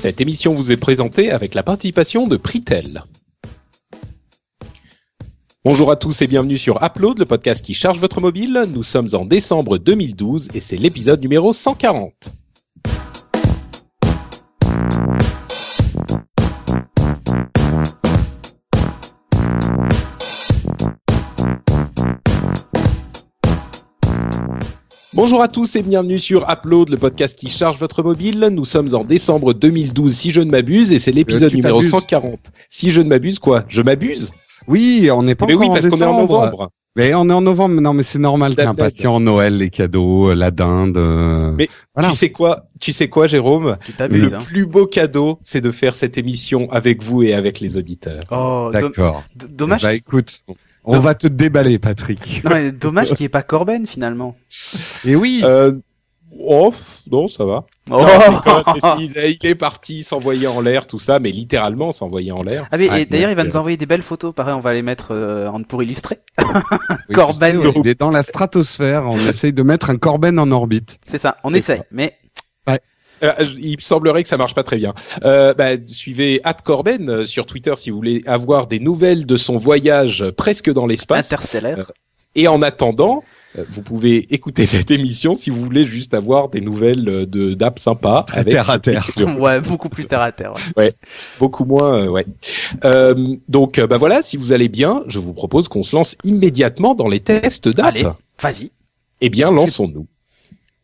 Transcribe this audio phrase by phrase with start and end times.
[0.00, 3.04] Cette émission vous est présentée avec la participation de Pritel.
[5.62, 8.64] Bonjour à tous et bienvenue sur Upload, le podcast qui charge votre mobile.
[8.72, 12.32] Nous sommes en décembre 2012 et c'est l'épisode numéro 140.
[25.12, 28.48] Bonjour à tous et bienvenue sur Upload, le podcast qui charge votre mobile.
[28.52, 31.90] Nous sommes en décembre 2012, si je ne m'abuse, et c'est l'épisode tu numéro t'abuses.
[31.90, 32.38] 140.
[32.68, 33.64] Si je ne m'abuse, quoi?
[33.68, 34.30] Je m'abuse?
[34.68, 36.70] Oui, on n'est pas Mais encore oui, parce en qu'on est en novembre.
[36.96, 37.80] Mais on est en novembre.
[37.80, 38.54] Non, mais c'est normal.
[38.54, 39.18] T'es impatient.
[39.18, 40.96] Noël, les cadeaux, la dinde.
[40.96, 42.10] euh, Mais voilà.
[42.10, 42.66] Tu sais quoi?
[42.80, 43.76] Tu sais quoi, Jérôme?
[43.84, 44.42] Tu Le t'abuses, hein.
[44.44, 48.22] plus beau cadeau, c'est de faire cette émission avec vous et avec les auditeurs.
[48.30, 49.24] Oh, D'accord.
[49.34, 49.82] d- dommage.
[49.82, 50.44] Bah écoute,
[50.84, 52.42] on Dom- va te déballer, Patrick.
[52.44, 54.36] Non, mais dommage qu'il n'y ait pas Corben finalement.
[55.04, 55.40] Et oui.
[55.44, 55.72] Euh,
[56.38, 56.72] oh,
[57.10, 57.64] non, ça va.
[57.90, 58.00] Oh.
[58.00, 62.68] Non, il est parti s'envoyer en l'air, tout ça, mais littéralement s'envoyer en l'air.
[62.70, 64.82] Ah mais Ouais, d'ailleurs il va nous envoyer des belles photos, pareil on va les
[64.82, 66.18] mettre euh, pour illustrer.
[66.38, 66.44] Oui,
[67.14, 67.60] Corben.
[67.60, 69.04] sais, Il est dans la stratosphère.
[69.06, 70.98] On essaye de mettre un Corben en orbite.
[71.04, 71.78] C'est ça, on essaye.
[71.78, 71.84] ça.
[71.90, 72.16] Mais
[73.22, 74.94] Euh, il me semblerait que ça marche pas très bien.
[75.24, 79.56] Euh, bah, suivez Corben euh, sur Twitter si vous voulez avoir des nouvelles de son
[79.56, 81.26] voyage presque dans l'espace.
[81.26, 81.90] interstellaire.
[82.34, 83.24] Et en attendant,
[83.58, 87.54] euh, vous pouvez écouter cette émission si vous voulez juste avoir des nouvelles euh, de
[87.54, 89.08] d'app sympa avec terre à terre.
[89.38, 90.54] ouais, beaucoup plus terre à terre.
[90.76, 90.92] ouais.
[91.38, 92.26] beaucoup moins, euh, ouais.
[92.84, 96.16] Euh, donc euh, bah voilà, si vous allez bien, je vous propose qu'on se lance
[96.24, 97.86] immédiatement dans les tests d'app.
[97.86, 98.06] Allez,
[98.40, 98.70] vas-y.
[99.20, 100.06] Eh bien, lançons-nous.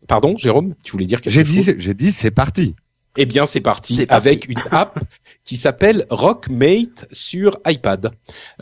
[0.07, 2.75] Pardon, Jérôme, tu voulais dire quelque J'ai chose dit, j'ai dit, c'est parti.
[3.17, 4.29] Eh bien, c'est parti, C'est parti.
[4.29, 4.99] avec une app
[5.45, 8.11] qui s'appelle Rockmate sur iPad.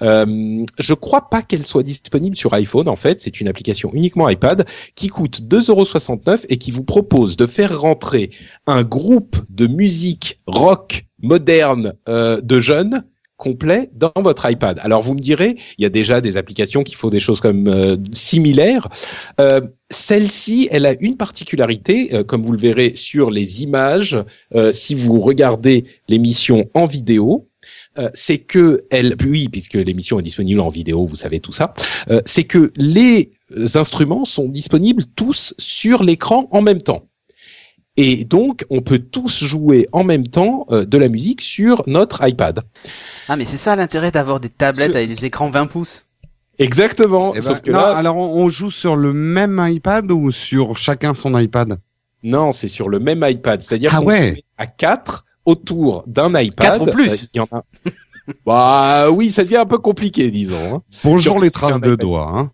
[0.02, 2.88] Euh, je crois pas qu'elle soit disponible sur iPhone.
[2.88, 7.46] En fait, c'est une application uniquement iPad qui coûte 2,69€ et qui vous propose de
[7.46, 8.30] faire rentrer
[8.66, 13.04] un groupe de musique rock moderne euh, de jeunes
[13.36, 14.78] complet dans votre iPad.
[14.82, 17.68] Alors vous me direz, il y a déjà des applications qui font des choses comme
[17.68, 18.88] euh, similaires.
[19.40, 24.18] Euh, Celle-ci, elle a une particularité, euh, comme vous le verrez sur les images,
[24.54, 27.48] euh, si vous regardez l'émission en vidéo,
[27.98, 31.74] euh, c'est que elle, puisque l'émission est disponible en vidéo, vous savez tout ça,
[32.10, 33.30] euh, c'est que les
[33.74, 37.06] instruments sont disponibles tous sur l'écran en même temps.
[37.96, 42.26] Et donc, on peut tous jouer en même temps euh, de la musique sur notre
[42.26, 42.60] iPad.
[43.28, 46.06] Ah mais c'est ça l'intérêt d'avoir des tablettes avec des écrans 20 pouces.
[46.58, 47.30] Exactement.
[47.32, 50.30] Eh ben, sauf que non, là, alors on, on joue sur le même iPad ou
[50.32, 51.78] sur chacun son iPad?
[52.24, 53.60] Non, c'est sur le même iPad.
[53.60, 54.18] C'est-à-dire Ah qu'on ouais.
[54.18, 56.66] se met à quatre autour d'un iPad.
[56.72, 57.10] Quatre ou plus.
[57.10, 57.64] Euh, il y en a.
[58.46, 60.76] bah oui, ça devient un peu compliqué, disons.
[60.76, 60.82] hein.
[61.04, 62.32] Bonjour Surtout les traces de doigts.
[62.34, 62.50] Hein.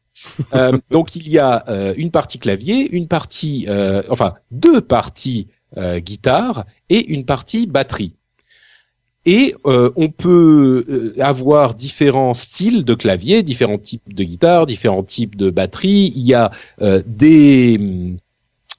[0.54, 5.48] Euh, donc il y a euh, une partie clavier, une partie, euh, enfin deux parties
[5.76, 8.14] euh, guitare et une partie batterie.
[9.26, 15.50] Et on peut avoir différents styles de clavier, différents types de guitare, différents types de
[15.50, 16.10] batterie.
[16.16, 16.50] Il y a
[17.04, 18.16] des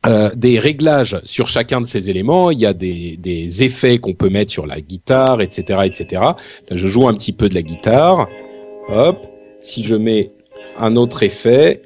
[0.07, 2.49] euh, des réglages sur chacun de ces éléments.
[2.49, 6.23] Il y a des, des effets qu'on peut mettre sur la guitare, etc., etc.
[6.71, 8.27] Je joue un petit peu de la guitare.
[8.89, 9.27] Hop.
[9.59, 10.31] Si je mets
[10.79, 11.81] un autre effet,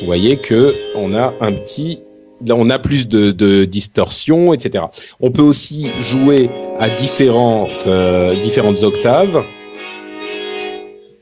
[0.00, 2.00] vous voyez que on a un petit,
[2.44, 4.84] là on a plus de, de distorsion, etc.
[5.20, 9.42] On peut aussi jouer à différentes euh, différentes octaves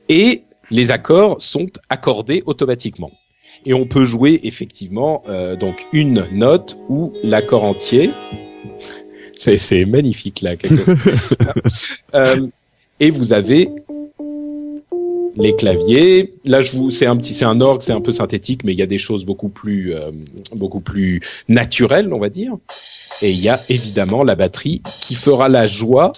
[0.08, 3.10] et les accords sont accordés automatiquement.
[3.64, 8.10] Et on peut jouer effectivement euh, donc une note ou l'accord entier.
[9.36, 10.56] C'est magnifique là.
[10.56, 10.82] quelque-
[12.14, 12.46] Euh,
[13.00, 13.68] et vous avez
[15.36, 16.34] les claviers.
[16.44, 18.78] Là, je vous, c'est un petit, c'est un orgue, c'est un peu synthétique, mais il
[18.78, 20.10] y a des choses beaucoup plus, euh,
[20.54, 22.52] beaucoup plus naturelles, on va dire.
[23.22, 26.12] Et il y a évidemment la batterie qui fera la joie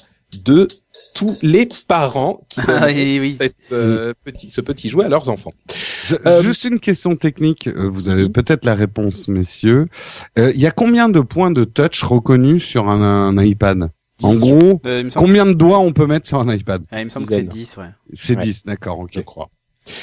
[0.45, 0.69] de
[1.15, 3.35] tous les parents qui Ah donnent oui, oui.
[3.39, 5.55] cette, euh, petit, ce petit jouet à leurs enfants.
[6.05, 9.87] Je- Euh, Juste une question technique, euh, vous avez peut-être la réponse, messieurs.
[10.39, 13.89] Euh, Il y a combien de points de touch reconnus sur un, un iPad?
[14.23, 17.11] En gros, Euh, combien de doigts on peut mettre sur un iPad ah, il me
[17.11, 17.65] semble que c'est Dizaine.
[17.65, 17.85] 10, ouais.
[18.15, 18.43] C'est Ouais.
[18.43, 19.11] 10, d'accord, ok.
[19.13, 19.49] Je crois.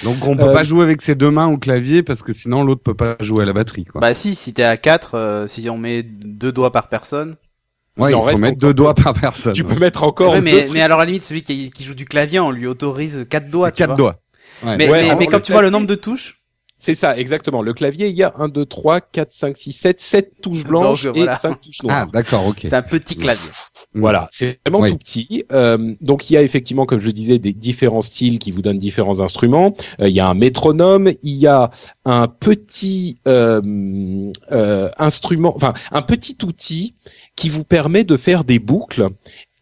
[0.03, 2.63] Donc on peut Euh, pas jouer avec ses deux mains au clavier parce que sinon
[2.63, 3.85] l'autre peut pas jouer à la batterie.
[3.85, 4.01] Quoi.
[4.01, 7.35] Bah si, si t'es à 4, si on met deux doigts par personne.
[7.97, 9.53] ouais, il il faut mettre deux doigts par personne.
[9.53, 9.73] Tu ouais.
[9.73, 10.73] peux mettre encore Ouais, deux mais, trucs.
[10.73, 13.49] mais alors à la limite, celui qui, qui joue du clavier, on lui autorise 4
[13.49, 13.71] doigts.
[13.71, 13.97] tu Quatre vois.
[13.97, 14.19] doigts.
[14.63, 14.77] Ouais.
[14.77, 16.41] Mais, Ouais, mais, alors, mais le quand tu vois le nombre de touches,
[16.79, 17.61] C'est ça, exactement.
[17.61, 21.03] Le clavier, il y a 1, 2, 3, 4, 5, 6, 7, 7 touches blanches
[21.05, 21.33] Donc, voilà.
[21.33, 22.07] et 5 touches Ah, noires.
[22.07, 22.59] d'accord, ok.
[22.63, 23.49] c'est un petit clavier.
[23.95, 24.91] Voilà, c'est vraiment Oui.
[24.91, 25.45] tout petit.
[25.51, 28.61] Euh, donc il y a effectivement, comme je le disais, des différents styles qui vous
[28.61, 29.73] donnent différents instruments.
[30.01, 31.69] Euh, il y a un métronome, il y a
[32.03, 33.61] un petit euh,
[34.51, 36.95] euh, instrument, enfin un petit outil
[37.35, 39.07] qui vous permet de faire des boucles.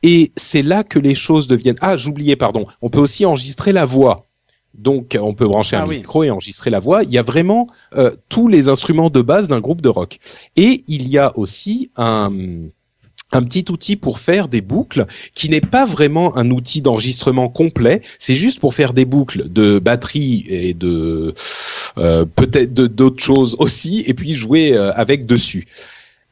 [0.01, 1.77] Et c'est là que les choses deviennent.
[1.79, 2.65] Ah, j'oubliais, pardon.
[2.81, 4.25] On peut aussi enregistrer la voix.
[4.73, 5.97] Donc, on peut brancher Ah un oui.
[5.97, 7.03] micro et enregistrer la voix.
[7.03, 10.17] Il y a vraiment euh, tous les instruments de base d'un groupe de rock.
[10.55, 12.31] Et il y a aussi un
[13.35, 18.01] un petit outil pour faire des boucles qui n'est pas vraiment un outil d'enregistrement complet,
[18.19, 21.33] c'est juste pour faire des boucles de batterie et de
[21.97, 25.67] euh, peut-être d'autres choses aussi et puis jouer euh, avec dessus.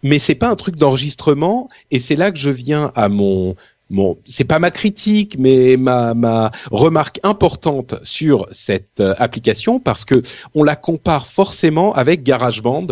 [0.04, 3.56] Mais c'est pas un truc d'enregistrement et c'est là que je viens à mon
[3.92, 10.06] mon c'est pas ma critique mais ma ma remarque importante sur cette euh, application parce
[10.06, 10.16] que
[10.56, 12.88] on la compare forcément avec GarageBand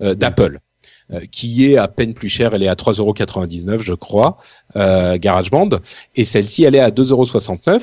[0.00, 0.58] euh, d'Apple
[1.30, 4.38] qui est à peine plus chère, elle est à 3,99€ je crois,
[4.76, 5.68] euh, GarageBand,
[6.16, 7.82] et celle-ci elle est à 2,69€.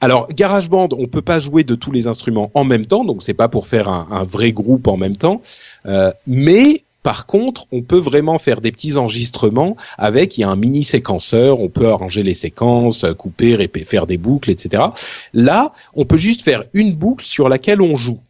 [0.00, 3.34] Alors GarageBand, on peut pas jouer de tous les instruments en même temps, donc c'est
[3.34, 5.40] pas pour faire un, un vrai groupe en même temps,
[5.86, 10.48] euh, mais par contre, on peut vraiment faire des petits enregistrements avec, il y a
[10.48, 14.84] un mini séquenceur, on peut arranger les séquences, euh, couper, répé- faire des boucles, etc.
[15.34, 18.20] Là, on peut juste faire une boucle sur laquelle on joue.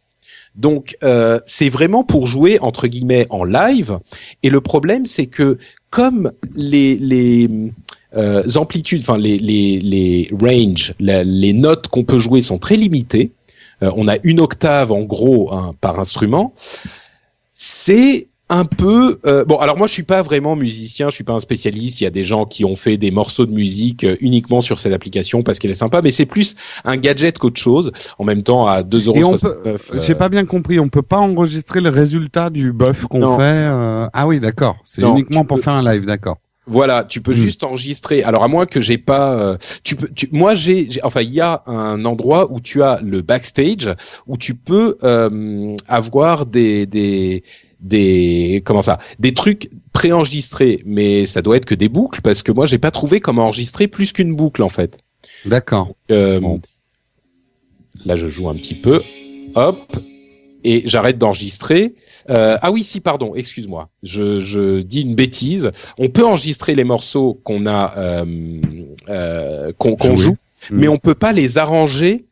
[0.55, 3.99] Donc, euh, c'est vraiment pour jouer entre guillemets en live.
[4.43, 5.57] Et le problème, c'est que
[5.89, 7.49] comme les les
[8.15, 13.31] euh, amplitudes, enfin les les les ranges, les notes qu'on peut jouer sont très limitées.
[13.81, 16.53] euh, on a une octave en gros hein, par instrument.
[17.53, 19.57] C'est un peu euh, bon.
[19.57, 22.01] Alors moi, je suis pas vraiment musicien, je suis pas un spécialiste.
[22.01, 24.79] Il y a des gens qui ont fait des morceaux de musique euh, uniquement sur
[24.79, 27.91] cette application parce qu'elle est sympa, mais c'est plus un gadget qu'autre chose.
[28.19, 29.17] En même temps, à 2,69€.
[29.17, 32.73] Et on peut, euh, j'ai pas bien compris, on peut pas enregistrer le résultat du
[32.73, 33.43] buff qu'on fait.
[33.43, 34.75] euh, Ah oui, d'accord.
[34.83, 36.37] C'est uniquement pour peux- faire un live, d'accord.
[36.65, 37.35] Voilà, tu peux Mm.
[37.35, 38.23] juste enregistrer.
[38.23, 40.07] Alors à moins que j'ai pas, euh, tu peux.
[40.15, 43.93] Tu, moi j'ai, j'ai- enfin il y a un endroit où tu as le backstage
[44.27, 47.43] où tu peux euh, avoir des des
[47.83, 52.51] des comment ça, des trucs préenregistrés, mais ça doit être que des boucles parce que
[52.51, 54.97] moi j'ai pas trouvé comment enregistrer plus qu'une boucle en fait.
[55.45, 55.93] D'accord.
[56.11, 56.59] Euh, Bon.
[58.05, 59.01] Là, je joue un petit peu.
[59.55, 59.97] Hop.
[60.65, 61.93] Et j'arrête d'enregistrer.
[62.29, 63.89] Euh, ah oui, si, pardon, excuse-moi.
[64.01, 65.71] Je, je dis une bêtise.
[65.97, 68.61] On peut enregistrer les morceaux qu'on a, euh,
[69.09, 70.35] euh, qu'on joue,
[70.69, 70.79] Mm.
[70.79, 72.25] mais on peut pas les arranger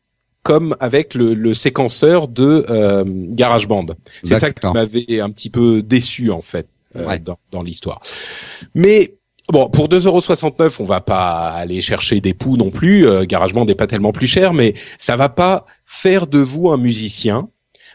[0.43, 3.85] comme avec le, le séquenceur de euh, GarageBand.
[4.23, 7.19] C'est ça qui m'avait un petit peu déçu en fait euh, Ouais.
[7.19, 8.01] dans, dans l'histoire.
[8.75, 9.17] Mais
[9.49, 13.07] bon, pour 2,69€, on va pas aller chercher des poux non plus.
[13.07, 16.77] Euh, GarageBand n'est pas tellement plus cher, mais ça va pas faire de vous un
[16.77, 17.49] musicien.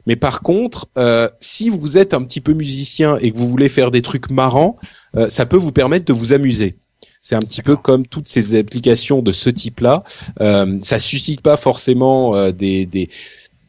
[0.07, 3.69] Mais par contre, euh, si vous êtes un petit peu musicien et que vous voulez
[3.69, 4.77] faire des trucs marrants,
[5.17, 6.79] euh, ça peut vous permettre de vous amuser.
[7.29, 10.05] C'est un petit peu comme toutes ces applications de ce type-là.
[10.41, 13.09] Euh, ça suscite pas forcément euh, des, des,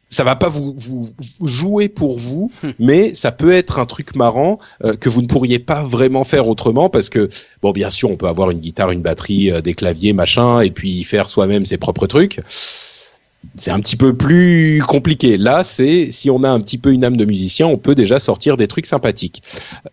[0.10, 1.10] ça va pas vous, vous,
[1.40, 5.28] vous jouer pour vous, mais ça peut être un truc marrant euh, que vous ne
[5.28, 7.30] pourriez pas vraiment faire autrement parce que
[7.64, 10.70] bon, bien sûr, on peut avoir une guitare, une batterie, euh, des claviers, machin, et
[10.70, 12.42] puis faire soi-même ses propres trucs.
[13.56, 15.38] C'est un petit peu plus compliqué.
[15.38, 18.20] Là, c'est si on a un petit peu une âme de musicien, on peut déjà
[18.20, 19.42] sortir des trucs sympathiques.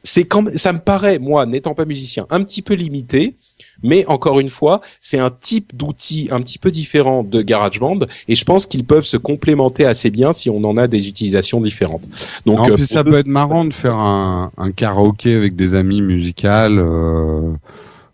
[0.02, 3.36] C'est quand ça me paraît, moi, n'étant pas musicien, un petit peu limité.
[3.82, 8.34] Mais encore une fois, c'est un type d'outil un petit peu différent de GarageBand et
[8.34, 12.08] je pense qu'ils peuvent se complémenter assez bien si on en a des utilisations différentes.
[12.46, 15.54] Donc, en euh, plus, ça deux- peut être marrant de faire un, un karaoké avec
[15.56, 16.78] des amis musicales.
[16.78, 17.52] euh,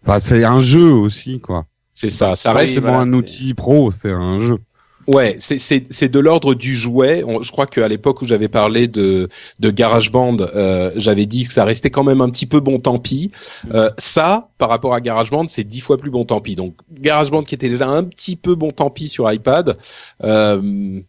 [0.07, 1.67] Enfin, c'est un jeu aussi, quoi.
[1.93, 2.35] c'est ça.
[2.35, 4.59] Ça reste pas un outil pro, c'est un jeu.
[5.12, 7.25] Ouais, c'est de l'ordre du jouet.
[7.43, 11.64] Je crois qu'à l'époque où j'avais parlé de de GarageBand, euh, j'avais dit que ça
[11.64, 13.33] restait quand même un petit peu bon tant pis.
[13.75, 16.55] Euh, ça, par rapport à GarageBand, c'est dix fois plus bon tant pis.
[16.55, 19.76] Donc GarageBand qui était déjà un petit peu bon tant pis sur iPad.
[20.23, 21.00] Euh,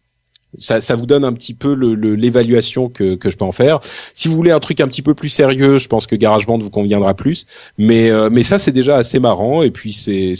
[0.58, 3.52] ça, ça vous donne un petit peu le- le- l'évaluation que, que je peux en
[3.52, 3.78] faire.
[4.12, 6.70] Si vous voulez un truc un petit peu plus sérieux, je pense que GarageBand vous
[6.70, 7.46] conviendra plus.
[7.78, 10.34] Mais euh, mais ça c'est déjà assez marrant et puis c'est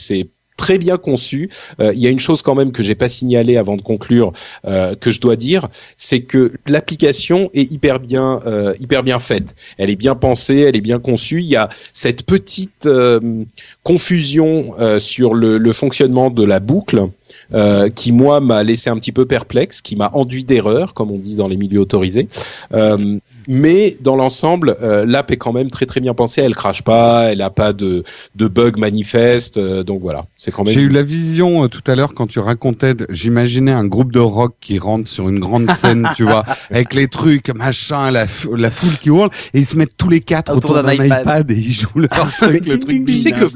[0.63, 1.51] très bien conçu.
[1.81, 4.33] Euh, Il y a une chose quand même que j'ai pas signalé avant de conclure
[4.65, 5.67] euh, que je dois dire,
[5.97, 9.57] c'est que l'application est hyper bien euh, hyper bien faite.
[9.77, 11.41] Elle est bien pensée, elle est bien conçue.
[11.41, 12.89] Il y a cette petite
[13.83, 17.09] confusion sur le fonctionnement de la boucle
[17.55, 21.19] euh, qui moi m'a laissé un petit peu perplexe, qui m'a enduit d'erreur, comme on
[21.19, 22.29] dit dans les milieux autorisés.
[22.75, 26.43] Euh, mais dans l'ensemble, euh, l'app est quand même très très bien pensée.
[26.43, 28.05] Elle crache pas, elle a pas de
[28.37, 30.73] de bugs manifestes, euh, donc voilà, c'est quand même.
[30.75, 34.13] J'ai eu la vision euh, tout à l'heure quand tu racontais, de- j'imaginais un groupe
[34.13, 38.27] de rock qui rentre sur une grande scène, tu vois, avec les trucs, machin, la,
[38.27, 40.93] f- la foule qui hurle, et ils se mettent tous les quatre Autour autour, d'un
[40.95, 41.23] iPad.
[41.23, 41.51] iPad.
[41.51, 43.47] et ils jouent leur truc, le truc Tu sais que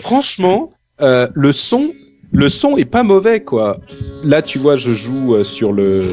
[0.00, 1.92] franchement, euh, le son,
[2.32, 3.78] le son est pas mauvais quoi.
[4.24, 6.04] Là, tu vois, je joue euh, sur le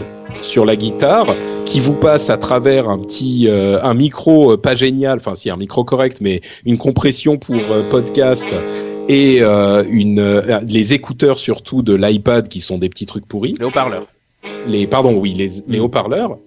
[0.41, 1.27] sur la guitare,
[1.65, 5.49] qui vous passe à travers un petit euh, un micro euh, pas génial, enfin si
[5.49, 8.47] un micro correct, mais une compression pour euh, podcast
[9.07, 13.55] et euh, une euh, les écouteurs surtout de l'iPad qui sont des petits trucs pourris.
[13.59, 14.05] Les haut-parleurs.
[14.67, 15.83] Les pardon, oui, les, les Mm.
[15.83, 16.37] haut-parleurs.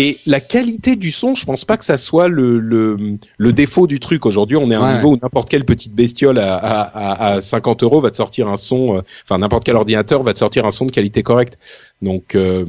[0.00, 2.96] Et la qualité du son, je pense pas que ça soit le, le,
[3.36, 4.26] le défaut du truc.
[4.26, 4.94] Aujourd'hui, on est à un Ouais.
[4.94, 8.46] niveau où n'importe quelle petite bestiole à, à, à, à 50 euros va te sortir
[8.46, 11.58] un son, euh, enfin n'importe quel ordinateur va te sortir un son de qualité correcte.
[12.00, 12.64] Donc euh,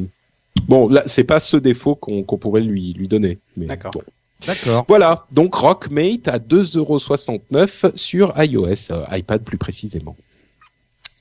[0.67, 3.37] bon, là, c'est pas ce défaut qu'on qu'on pourrait lui lui donner.
[3.55, 3.91] D'accord.
[3.93, 4.01] bon.
[4.47, 4.85] D'accord.
[4.87, 10.15] Voilà, donc Rockmate à 2,69€ sur iOS, euh, iPad plus précisément.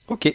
[0.08, 0.32] Ok.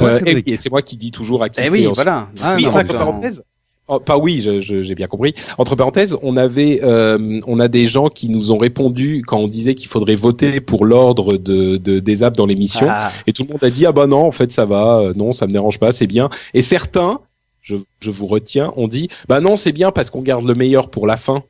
[0.00, 2.28] Euh, et, c'est moi qui dis toujours à qui Eh oui, voilà.
[2.42, 3.42] Ah, oui, non, parenthèses.
[3.90, 5.32] Oh, pas oui, je- je- j'ai bien compris.
[5.56, 9.48] Entre parenthèses, on avait, euh, on a des gens qui nous ont répondu quand on
[9.48, 13.44] disait qu'il faudrait voter pour l'ordre de, de des apps dans l'émission, Ah, et tout
[13.44, 15.52] le monde a dit ah bah non, en fait ça va, euh, non ça me
[15.52, 16.28] dérange pas, c'est bien.
[16.52, 17.20] Et certains,
[17.62, 20.90] je, je vous retiens, ont dit bah non c'est bien parce qu'on garde le meilleur
[20.90, 21.42] pour la fin.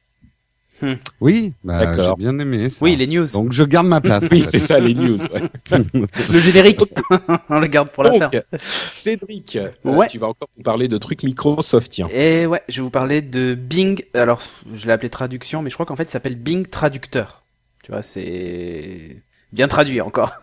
[1.21, 2.17] Oui, bah, D'accord.
[2.19, 2.79] j'ai bien aimé ça.
[2.81, 3.27] oui, les news.
[3.27, 4.25] Donc je garde ma place.
[4.31, 5.19] Oui, c'est ça les news.
[5.19, 5.43] ouais.
[6.33, 6.81] Le générique.
[7.49, 8.31] On le garde pour la fin.
[8.61, 10.07] Cédric, euh, Ouais.
[10.09, 12.07] tu vas encore nous parler de trucs Microsoft, tiens.
[12.13, 14.03] Et ouais, je vais vous parler de Bing.
[14.15, 14.41] Alors,
[14.75, 17.43] je l'ai appelé traduction, mais je crois qu'en fait, ça s'appelle Bing Traducteur.
[17.83, 19.17] Tu vois, c'est
[19.53, 20.35] bien traduit encore.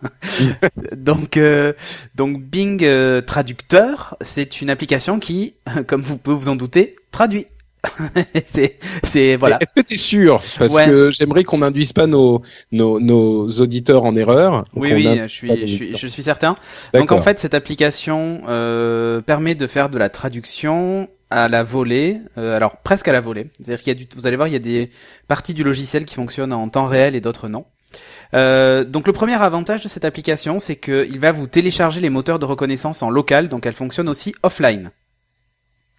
[0.96, 1.72] donc, euh,
[2.14, 5.54] donc Bing euh, Traducteur, c'est une application qui,
[5.86, 7.46] comme vous pouvez vous en douter, traduit.
[8.44, 9.58] c'est, c'est voilà.
[9.60, 10.40] Est-ce que tu es sûr?
[10.58, 10.86] Parce Ouais.
[10.86, 14.62] que j'aimerais qu'on n'induise pas nos, nos, nos auditeurs en erreur.
[14.74, 16.54] Oui, oui, je suis, je suis, je suis certain.
[16.94, 22.18] Donc en fait, cette application euh, permet de faire de la traduction à la volée,
[22.38, 23.50] euh, alors presque à la volée.
[23.60, 24.90] C'est-à-dire qu'il y a du, vous allez voir, il y a des
[25.26, 27.64] parties du logiciel qui fonctionnent en temps réel et d'autres non.
[28.34, 32.38] Euh, donc le premier avantage de cette application, c'est qu'il va vous télécharger les moteurs
[32.38, 34.90] de reconnaissance en local, donc elle fonctionne aussi offline.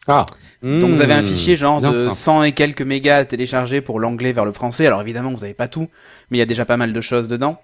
[0.07, 0.25] Ah,
[0.63, 2.15] Donc vous avez un Mmh, fichier genre bien de ça.
[2.15, 4.87] 100 et quelques mégas à télécharger pour l'anglais vers le français.
[4.87, 5.87] Alors évidemment vous n'avez pas tout,
[6.29, 7.59] mais il y a déjà pas mal de choses dedans.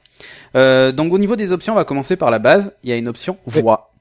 [0.55, 2.75] Euh, donc au niveau des options, on va commencer par la base.
[2.83, 3.91] Il y a une option voix.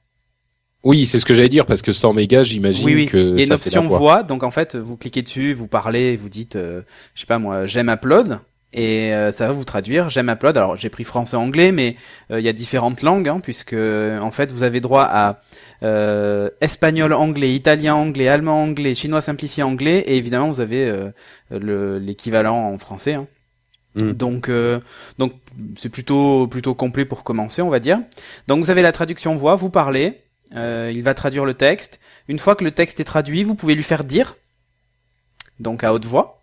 [0.83, 3.05] oui, c'est ce que j'allais dire parce que 100 mégas, j'imagine Oui oui.
[3.07, 3.97] que Il y a une ça fait la option voix.
[3.99, 4.23] voix.
[4.23, 6.81] Donc en fait vous cliquez dessus, vous parlez, vous dites, euh,
[7.15, 8.39] je sais pas moi, j'aime upload.
[8.75, 10.57] Et euh, ça va vous traduire, j'aime upload.
[10.57, 11.95] Alors j'ai pris français-anglais, mais
[12.31, 15.39] euh, il y a différentes langues, hein, puisque en fait vous avez droit à
[15.83, 21.11] euh, espagnol, anglais, italien, anglais, allemand, anglais, chinois simplifié, anglais, et évidemment vous avez euh,
[21.51, 23.13] le- l'équivalent en français.
[23.13, 23.27] hein.
[23.95, 24.11] Mm.
[24.13, 24.79] Donc, euh,
[25.19, 25.33] donc
[25.77, 27.99] c'est plutôt plutôt complet pour commencer, on va dire.
[28.47, 30.21] Donc vous avez la traduction voix, vous parlez,
[30.55, 31.99] euh, il va traduire le texte.
[32.27, 34.35] Une fois que le texte est traduit, vous pouvez lui faire dire,
[35.59, 36.39] donc à haute voix.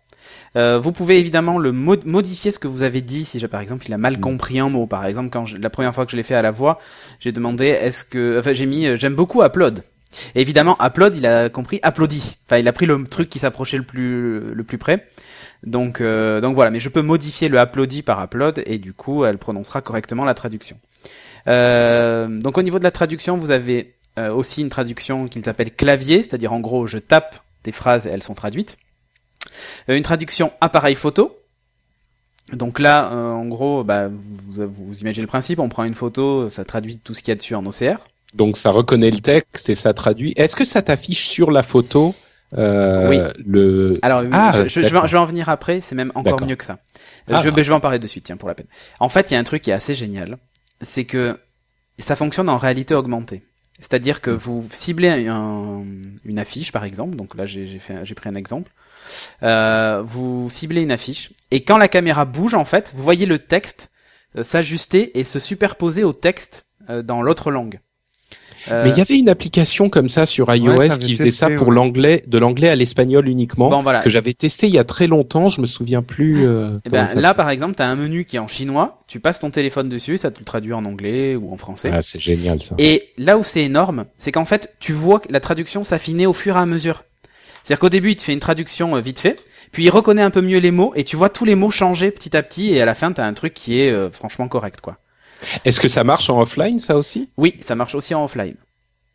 [0.57, 3.61] Euh, vous pouvez évidemment le mod- modifier ce que vous avez dit si j'ai- par
[3.61, 4.85] exemple il a mal compris un mot.
[4.85, 6.77] Par exemple, quand je- la première fois que je l'ai fait à la voix,
[7.21, 9.83] j'ai demandé est-ce que, enfin j'ai mis euh, j'aime beaucoup upload.
[10.35, 12.35] Et évidemment upload il a compris applaudi.
[12.45, 15.07] Enfin il a pris le truc qui s'approchait le plus le plus près.
[15.63, 16.69] Donc euh, donc voilà.
[16.69, 20.33] Mais je peux modifier le applaudi par upload et du coup elle prononcera correctement la
[20.33, 20.77] traduction.
[21.47, 25.73] Euh, donc au niveau de la traduction vous avez euh, aussi une traduction qu'il s'appelle
[25.73, 28.77] clavier, c'est-à-dire en gros je tape des phrases et elles sont traduites.
[29.89, 31.37] Euh, une traduction appareil photo.
[32.53, 36.49] Donc là, euh, en gros, bah, vous, vous imaginez le principe, on prend une photo,
[36.49, 37.97] ça traduit tout ce qu'il y a dessus en OCR.
[38.33, 40.33] Donc ça reconnaît le texte et ça traduit.
[40.35, 42.13] Est-ce que ça t'affiche sur la photo
[42.57, 43.17] euh, Oui.
[43.45, 45.07] le Alors, Ah, je, je- je vais, d'accord.
[45.07, 46.77] je vais en venir après, c'est même encore mieux que ça.
[47.29, 47.39] Ah.
[47.41, 48.67] je, vais en parler de suite, tiens, pour la peine.
[48.99, 50.37] En fait, il y a un truc qui est assez génial,
[50.81, 51.37] c'est que
[51.99, 53.43] ça fonctionne en réalité augmentée.
[53.79, 55.83] C'est-à-dire que vous ciblez un-
[56.25, 57.79] une affiche, par exemple, donc là j'ai
[58.15, 58.71] pris un exemple,
[59.41, 63.91] vous ciblez une affiche, et quand la caméra bouge, en fait, vous voyez le texte
[64.37, 67.79] euh, s'ajuster et se superposer au texte euh, dans l'autre langue.
[68.69, 71.49] Euh, Mais il y avait une application comme ça sur iOS qui faisait testé, ça
[71.49, 71.73] pour ouais.
[71.75, 74.01] l'anglais, de l'anglais à l'espagnol uniquement, Bon, voilà.
[74.01, 75.47] que j'avais testé il y a très longtemps.
[75.47, 76.45] Je me souviens plus.
[76.47, 79.01] euh, Eh comment ben, là, par exemple, tu as un menu qui est en chinois,
[79.07, 81.89] tu passes ton téléphone dessus, ça te le traduit en anglais ou en français.
[81.91, 82.75] Ah, c'est génial ça.
[82.77, 86.33] Et là où c'est énorme, c'est qu'en fait, tu vois que la traduction s'affiner au
[86.33, 87.03] fur et à mesure.
[87.63, 89.39] C'est-à-dire qu'au début, il te fait une traduction euh, vite fait,
[89.71, 92.11] puis il reconnaît un peu mieux les mots, et tu vois tous les mots changer
[92.11, 94.47] petit à petit, et à la fin, tu as un truc qui est euh, franchement
[94.47, 94.97] correct, quoi.
[95.65, 97.29] Est-ce que ça marche en offline, ça aussi?
[97.37, 98.55] Oui, ça marche aussi en offline.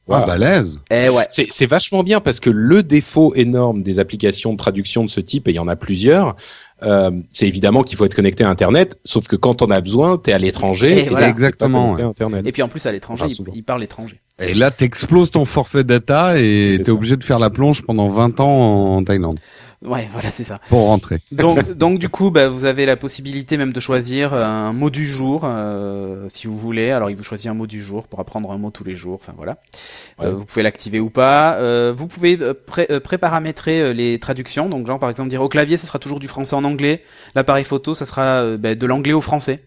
[0.09, 0.79] Ah, balèze.
[0.93, 1.26] Eh ouais.
[1.29, 5.19] C'est c'est vachement bien parce que le défaut énorme des applications de traduction de ce
[5.21, 6.37] type, et il y en a plusieurs,
[6.85, 10.17] euh, c'est évidemment qu'il faut être connecté à Internet, sauf que quand on a besoin,
[10.17, 10.91] t'es à l'étranger.
[11.00, 11.09] Et voilà.
[11.09, 12.47] t'es pas Exactement, connecté à Internet.
[12.47, 13.53] Et puis en plus à l'étranger, Enfin, il, souvent.
[13.55, 14.21] il parle étranger.
[14.40, 18.40] Et là, t'exploses ton forfait data et t'es obligé de faire la plonge pendant 20
[18.40, 19.38] ans en Thaïlande
[19.83, 20.59] Ouais, voilà, c'est ça.
[20.69, 21.21] pour rentrer.
[21.33, 25.07] Donc, donc du coup, bah, vous avez la possibilité même de choisir un mot du
[25.07, 26.90] jour, euh, si vous voulez.
[26.90, 29.19] Alors, il vous choisit un mot du jour pour apprendre un mot tous les jours.
[29.23, 29.59] Enfin voilà.
[30.19, 30.26] Ouais.
[30.26, 31.55] Euh, vous pouvez l'activer ou pas.
[31.57, 34.69] Euh, vous pouvez euh, pré- euh, préparamétrer euh, les traductions.
[34.69, 37.02] Donc, genre par exemple dire au clavier, ça sera toujours du français en anglais.
[37.35, 39.62] L'appareil photo, ça sera euh, bah, de l'anglais au français.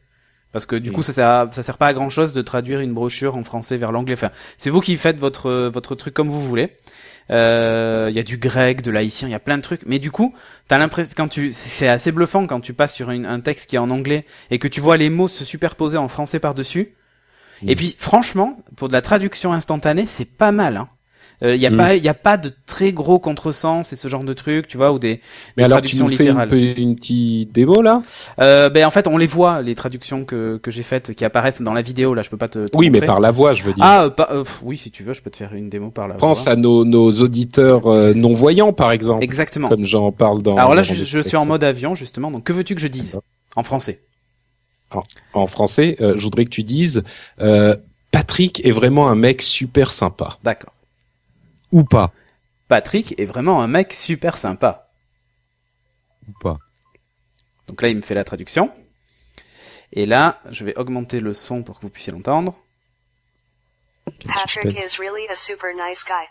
[0.52, 0.94] Parce que du Mm.
[0.94, 3.78] coup, ça sert, ça sert pas à grand chose de traduire une brochure en français
[3.78, 4.16] vers l'anglais.
[4.16, 6.76] Enfin, c'est vous qui faites votre votre truc comme vous voulez.
[7.32, 9.82] Euh, Il y a du grec, de l'haïtien, il y a plein de trucs.
[9.86, 10.34] Mais du coup,
[10.68, 13.76] t'as l'impression quand tu, c'est assez bluffant quand tu passes sur une- un texte qui
[13.76, 16.96] est en anglais et que tu vois les mots se superposer en français par dessus.
[17.62, 17.70] Mm.
[17.70, 20.78] Et puis, franchement, pour de la traduction instantanée, c'est pas mal.
[20.78, 20.90] Hein.
[21.42, 21.78] Il y a Mm.
[21.78, 24.76] pas, il y a pas de très gros contresens et ce genre de trucs, tu
[24.76, 25.22] vois, ou des,
[25.56, 26.54] Mais des alors, tu nous fais une, littérales.
[26.54, 28.02] une petite démo là?
[28.42, 31.62] Euh, ben en fait, on les voit les traductions que que j'ai faites qui apparaissent
[31.62, 32.14] dans la vidéo.
[32.14, 32.68] Là, je peux pas te.
[32.68, 33.84] te Oui, mais par la voix, je veux dire.
[33.88, 36.10] Ah, euh, pas- euh, oui, si tu veux, je peux te faire une démo par
[36.10, 36.16] la.
[36.16, 36.52] Pense voix.
[36.52, 39.70] à nos, nos auditeurs euh, non voyants, par exemple, Exactement.
[39.70, 40.56] comme j'en parle dans.
[40.58, 42.32] Alors là, je, je suis en mode avion justement.
[42.32, 43.18] Donc, que veux-tu que je dise
[43.56, 44.02] en français?
[45.34, 47.04] En français, euh, je voudrais que tu dises
[47.42, 47.76] euh,
[48.12, 50.38] Patrick est vraiment un mec super sympa.
[50.44, 50.74] D'accord.
[51.72, 52.12] Ou pas.
[52.68, 54.90] Patrick est vraiment un mec super sympa.
[56.28, 56.58] Ou pas.
[57.68, 58.72] Donc là, il me fait la traduction.
[59.94, 62.56] Et là, je vais augmenter le son pour que vous puissiez l'entendre.
[64.26, 66.26] Patrick is really a super nice guy.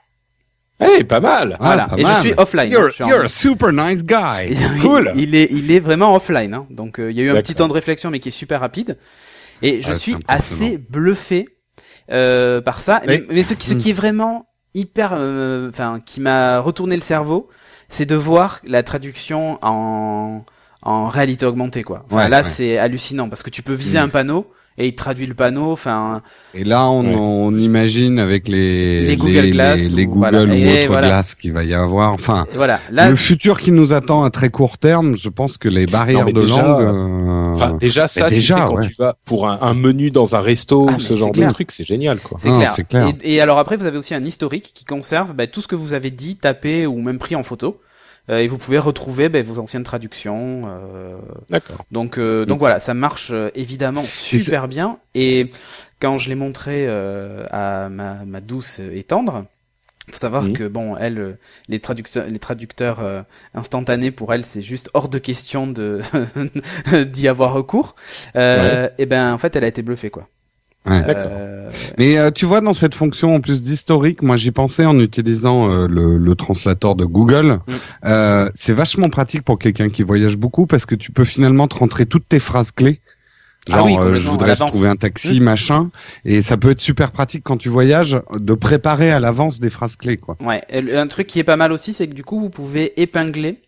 [0.80, 1.56] Eh, pas mal.
[1.58, 1.86] Ah, voilà.
[1.88, 2.16] pas Et mal.
[2.16, 2.70] je suis offline.
[2.70, 4.54] You're, Je suis en- you're a super nice guy.
[4.82, 5.10] Cool.
[5.16, 6.54] Il est, il est vraiment offline.
[6.54, 6.66] Hein.
[6.70, 8.60] Donc, euh, il y a eu un petit temps de réflexion, mais qui est super
[8.60, 8.96] rapide.
[9.62, 11.48] Et je Ah, suis assez bluffé
[12.10, 13.00] euh, par ça.
[13.06, 14.47] Mais, Mais- mais ce, qui- ce qui est vraiment
[14.78, 17.48] hyper, euh, enfin, qui m'a retourné le cerveau,
[17.88, 20.44] c'est de voir la traduction en
[20.82, 22.04] en réalité augmentée, quoi.
[22.06, 22.48] Enfin, Ouais, là, ouais.
[22.48, 24.02] c'est hallucinant parce que tu peux viser Mm.
[24.04, 24.46] un panneau
[24.78, 25.72] et il traduit le panneau.
[25.72, 26.22] Enfin,
[26.54, 27.14] Et là, on, Ouais.
[27.16, 30.42] on imagine avec les, Les Google Glass les, les ou- Google voilà.
[30.44, 31.08] ou Et autres voilà.
[31.08, 32.12] Glass qu'il va y avoir.
[32.12, 32.80] Enfin, et voilà.
[32.90, 36.24] Là, le futur qui nous attend à très court terme, je pense que les barrières
[36.26, 36.82] Non, de déjà, langue.
[36.82, 38.86] euh, Enfin, déjà, ça, déjà, tu sais, quand ouais.
[38.88, 41.48] tu vas pour un, un menu dans un resto Ah, ou ce genre clair.
[41.48, 42.38] de truc, c'est génial, quoi.
[42.40, 42.72] C'est clair.
[42.76, 43.08] c'est clair.
[43.24, 45.74] Et, et alors après, vous avez aussi un historique qui conserve bah, tout ce que
[45.76, 47.80] vous avez dit, tapé ou même pris en photo.
[48.30, 50.62] Euh, et vous pouvez retrouver bah, vos anciennes traductions.
[50.68, 51.16] euh,
[51.50, 51.84] D'accord.
[51.90, 54.98] donc, euh, donc voilà, ça marche évidemment super bien.
[55.14, 55.50] Et
[56.00, 59.46] quand je l'ai montré euh, à ma, ma douce et tendre,
[60.10, 61.36] faut savoir que bon, elle,
[61.68, 63.20] les traducteurs, les traducteurs euh,
[63.54, 66.00] instantanés pour elle, c'est juste hors de question de
[67.04, 67.94] d'y avoir recours.
[68.36, 70.26] Euh, Et ben en fait, elle a été bluffée quoi.
[70.86, 71.02] Ouais.
[71.06, 74.98] Euh, Mais euh, tu vois, dans cette fonction en plus d'historique, moi j'y pensais en
[74.98, 77.58] utilisant euh, le, le translator de Google.
[77.66, 77.74] Mm.
[78.06, 81.76] Euh, c'est vachement pratique pour quelqu'un qui voyage beaucoup parce que tu peux finalement te
[81.76, 83.00] rentrer toutes tes phrases clés.
[83.70, 85.90] Ah Genre, oui, euh, je voudrais trouver un taxi, machin.
[86.24, 89.96] Et ça peut être super pratique quand tu voyages de préparer à l'avance des phrases
[89.96, 90.38] clés, quoi.
[90.40, 90.62] Ouais,
[90.94, 93.60] un truc qui est pas mal aussi, c'est que du coup, vous pouvez épingler,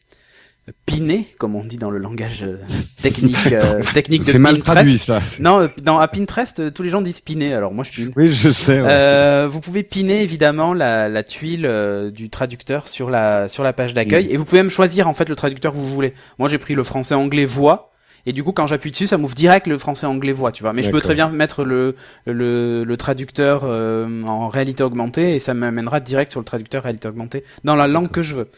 [0.87, 2.57] piner, comme on dit dans le langage euh,
[3.03, 4.73] technique, euh, technique de C'est mal Pinterest.
[4.75, 5.21] traduit, ça.
[5.41, 8.13] Non, euh, dans à Pinterest, euh, tous les gens disent piner, alors moi je pine.
[8.17, 8.81] Oui, je sais.
[8.81, 8.87] ouais.
[8.89, 13.73] Euh, vous pouvez piner évidemment la, la tuile euh, du traducteur sur la sur la
[13.73, 14.31] page d'accueil Mm.
[14.31, 16.15] et vous pouvez même choisir en fait le traducteur que vous voulez.
[16.39, 17.91] Moi j'ai pris le français anglais voix
[18.27, 20.73] et du coup quand j'appuie dessus ça m'ouvre direct le français anglais voix tu vois.
[20.73, 21.97] Mais je peux très bien mettre le
[22.27, 27.09] le, le traducteur euh, en réalité augmentée et ça m'amènera direct sur le traducteur réalité
[27.09, 28.49] augmentée dans la langue que je veux.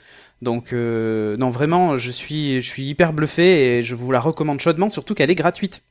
[0.42, 4.60] Donc euh, non vraiment je suis je suis hyper bluffé et je vous la recommande
[4.60, 5.84] chaudement surtout qu'elle est gratuite.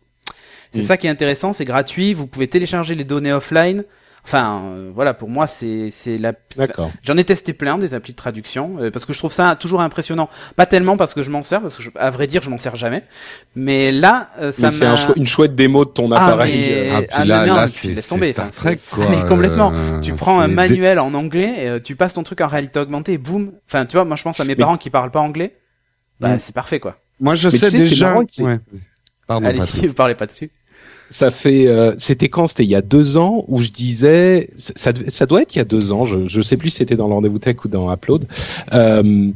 [0.74, 3.84] C'est ça qui est intéressant, c'est gratuit, vous pouvez télécharger les données offline.
[4.24, 6.34] Enfin, euh, voilà, pour moi, c'est c'est la.
[6.56, 6.92] D'accord.
[7.02, 9.82] J'en ai testé plein des applis de traduction euh, parce que je trouve ça toujours
[9.82, 10.30] impressionnant.
[10.56, 12.60] Pas tellement parce que je m'en sers, parce que je- à vrai dire, je m'en
[12.60, 13.04] sers jamais.
[13.56, 14.92] Mais là, euh, ça Mais c'est m'a.
[14.92, 16.54] un chou- une chouette démo de ton Ah, appareil.
[16.56, 18.78] mais- euh, Ah, puis ah, là, non, là, mais c'est laisse c'est tomber, enfin, Trek,
[18.80, 19.06] c'est- quoi.
[19.10, 19.72] mais complètement.
[19.74, 22.80] Euh, Tu prends un manuel en anglais, et, euh, tu passes ton truc en réalité
[22.80, 23.54] augmentée, et boum.
[23.68, 25.58] Enfin, tu vois, moi je pense à mes Mais- parents qui parlent pas anglais.
[26.20, 26.40] Bah, Mm.
[26.40, 26.98] c'est parfait, quoi.
[27.20, 28.10] Moi, je Mais tu sais déjà.
[28.12, 28.60] marrant que c'est- Ouais.
[29.26, 29.48] Pardon.
[29.48, 30.52] Allez, si vous parlez pas dessus.
[31.12, 32.47] Ça fait, euh, c'était quand?
[32.47, 35.62] C'était il y a deux ans où je disais, ça, ça, doit être il y
[35.62, 36.06] a deux ans.
[36.06, 38.26] Je, je sais plus si c'était dans le rendez-vous tech ou dans Upload,
[38.74, 39.28] euh,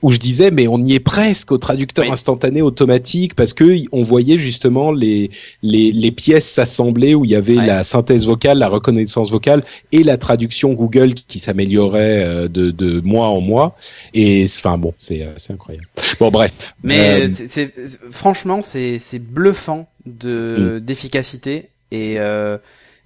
[0.00, 2.12] où je disais, mais on y est presque au traducteur Oui.
[2.12, 5.28] instantané automatique parce que on voyait justement les
[5.60, 7.66] les, les pièces s'assembler où il y avait Ouais.
[7.66, 13.00] la synthèse vocale, la reconnaissance vocale et la traduction Google qui s'améliorait euh, de, de
[13.00, 13.76] mois en mois.
[14.14, 15.88] Et enfin bon, c'est euh, c'est incroyable.
[16.20, 16.52] Bon bref.
[16.84, 17.72] Mais Euh, c'est
[18.12, 22.58] franchement, c'est c'est bluffant de d'efficacité Et euh,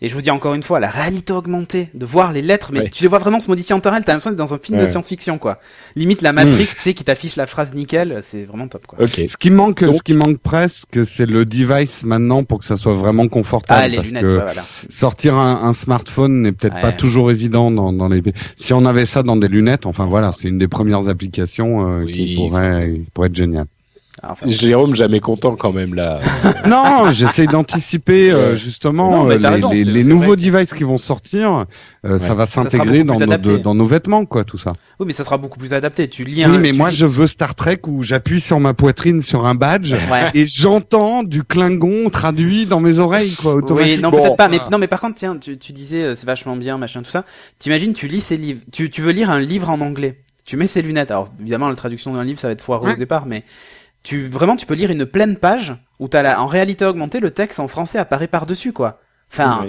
[0.04, 2.80] et je vous dis encore une fois, la réalité augmentée, de voir les lettres, mais
[2.80, 2.90] Ouais.
[2.90, 4.80] tu les vois vraiment se modifier en temps réel, t'as l'impression d'être dans un film
[4.80, 5.60] de science-fiction, quoi.
[5.94, 9.00] Limite la Matrix, tu sais, qui t'affiche la phrase nickel, c'est vraiment top, quoi.
[9.00, 9.22] Ok.
[9.28, 12.76] Ce qui manque, Donc- ce qui manque presque, c'est le device maintenant pour que ça
[12.76, 13.80] soit vraiment confortable.
[13.80, 14.64] Ah, les parce lunettes, que ouais, voilà.
[14.90, 18.24] sortir un, un smartphone n'est peut-être pas toujours évident dans, dans les.
[18.56, 22.02] Si on avait ça dans des lunettes, enfin voilà, c'est une des premières applications euh,
[22.04, 23.66] Oui, qui pourrait, qui pourrait être géniale.
[24.22, 26.18] Ah, Enfin, Jérôme, jamais content quand même là.
[26.68, 30.36] non, j'essaie d'anticiper euh, justement Non, mais euh, les, raison, les- c'est- les c'est nouveaux
[30.36, 31.64] devices qui vont sortir.
[32.04, 33.58] euh, Ça va s'intégrer dans, nos, adapté.
[33.58, 34.72] dans nos vêtements, quoi, tout ça.
[35.00, 36.08] oui, mais ça sera beaucoup plus adapté.
[36.08, 36.58] Tu lis Oui, un.
[36.58, 39.54] mais tu moi, lis- je veux Star Trek où j'appuie sur ma poitrine sur un
[39.54, 40.30] badge Ouais.
[40.34, 44.10] et j'entends du Klingon traduit dans mes oreilles, quoi, Oui, automatiquement.
[44.10, 46.56] non, peut-être pas, mais non, mais par contre, tiens, tu, tu disais euh, c'est vachement
[46.56, 47.24] bien, machin, tout ça.
[47.58, 50.66] T'imagines, tu lis ces livres, tu, tu veux lire un livre en anglais, tu mets
[50.66, 51.10] ces lunettes.
[51.10, 52.92] Alors évidemment, la traduction d'un livre, ça va être foireux Ouais.
[52.94, 53.42] au départ, mais
[54.02, 57.30] tu vraiment, tu peux lire une pleine page où t'as la, en réalité augmentée, le
[57.30, 59.00] texte en français apparaît par dessus, quoi.
[59.30, 59.68] Enfin,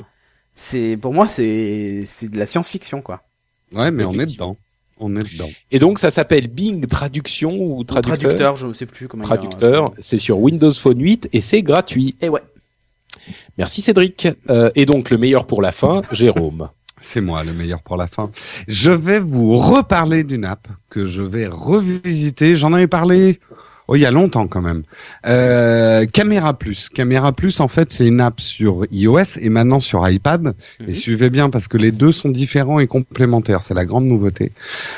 [0.55, 3.23] c'est pour moi, c'est c'est de la science-fiction, quoi.
[3.71, 4.57] Ouais, mais on est dedans.
[4.99, 5.49] On est dedans.
[5.71, 8.19] Et donc ça s'appelle Bing Traduction ou traducteur.
[8.19, 9.23] Traducteur, je sais plus comment.
[9.23, 12.15] Traducteur, c'est sur Windows Phone 8 et c'est gratuit.
[12.21, 12.41] Et ouais.
[13.57, 14.27] Merci Cédric.
[14.49, 16.69] Euh, et donc le meilleur pour la fin, Jérôme.
[17.01, 18.31] C'est moi le meilleur pour la fin.
[18.67, 22.55] Je vais vous reparler d'une app que je vais revisiter.
[22.55, 23.39] J'en avais parlé
[23.93, 24.83] oh, il y a longtemps quand même.
[25.27, 26.89] Euh, Caméra Plus.
[26.89, 30.53] Caméra Plus, en fait, c'est une app sur iOS et maintenant sur iPad.
[30.81, 30.93] Et Mhm.
[30.93, 33.63] suivez bien parce que les deux sont différents et complémentaires.
[33.63, 34.51] C'est la grande nouveauté.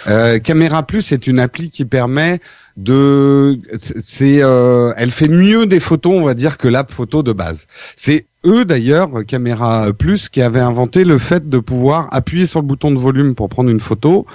[0.08, 2.40] Euh, Caméra Plus est une appli qui permet
[2.78, 7.32] de, c'est, euh, elle fait mieux des photos, on va dire, que l'app photo de
[7.32, 7.68] base.
[7.96, 12.68] C'est eux d'ailleurs, Caméra Plus, qui avaient inventé le fait de pouvoir appuyer sur le
[12.68, 14.26] bouton de volume pour prendre une photo.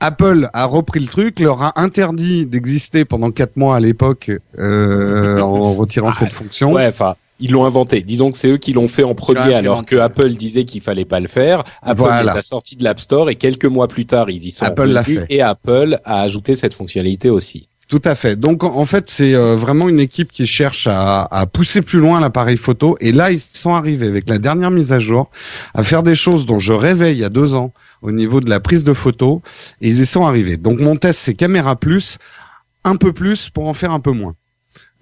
[0.00, 5.40] Apple a repris le truc, leur a interdit d'exister pendant quatre mois à l'époque euh,
[5.40, 6.72] en retirant Ah, cette fonction.
[6.74, 8.02] Ouais, enfin, ils l'ont inventé.
[8.02, 11.04] Disons que c'est eux qui l'ont fait en premier, alors que Apple disait qu'il fallait
[11.04, 11.64] pas le faire.
[11.82, 12.34] Apple Voilà.
[12.34, 14.84] les a sortis de l'App Store et quelques mois plus tard, ils y sont Apple
[14.84, 15.26] l'a fait.
[15.30, 17.68] et Apple a ajouté cette fonctionnalité aussi.
[17.88, 18.34] Tout à fait.
[18.34, 22.18] Donc en fait, c'est euh, vraiment une équipe qui cherche à, à pousser plus loin
[22.18, 22.96] l'appareil photo.
[23.00, 25.30] Et là, ils sont arrivés avec la dernière mise à jour
[25.72, 27.72] à faire des choses dont je rêvais il y a deux ans
[28.02, 29.40] au niveau de la prise de photo.
[29.80, 30.56] Et ils y sont arrivés.
[30.56, 32.18] Donc mon test, c'est caméra plus,
[32.82, 34.34] un peu plus pour en faire un peu moins.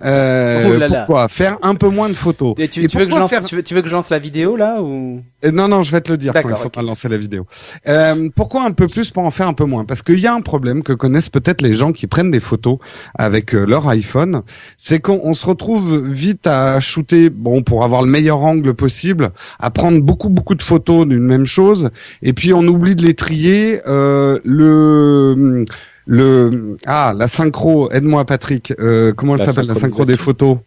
[0.05, 0.99] Euh, Oh là là.
[0.99, 2.55] pourquoi Faire un peu moins de photos.
[2.59, 3.95] Et tu, Et tu veux que je lance, faire- tu veux, tu veux que je
[3.95, 5.23] lance la vidéo là ou?
[5.45, 6.89] Euh, Non, non, je vais te le dire quand il D'accord, faudra ok.
[6.89, 7.47] lancer la vidéo.
[7.89, 9.85] Euh, pourquoi un peu plus pour en faire un peu moins?
[9.85, 12.79] Parce qu'il y a un problème que connaissent peut-être les gens qui prennent des photos
[13.15, 14.43] avec euh, leur iPhone,
[14.77, 19.31] c'est qu'on on se retrouve vite à shooter, bon, pour avoir le meilleur angle possible,
[19.59, 21.91] à prendre beaucoup beaucoup de photos d'une même chose,
[22.23, 23.81] et puis on oublie de les trier.
[23.87, 25.65] Euh, le
[26.07, 30.59] le ah la synchro, aide-moi Patrick, euh, comment elle s'appelle la synchro des photos?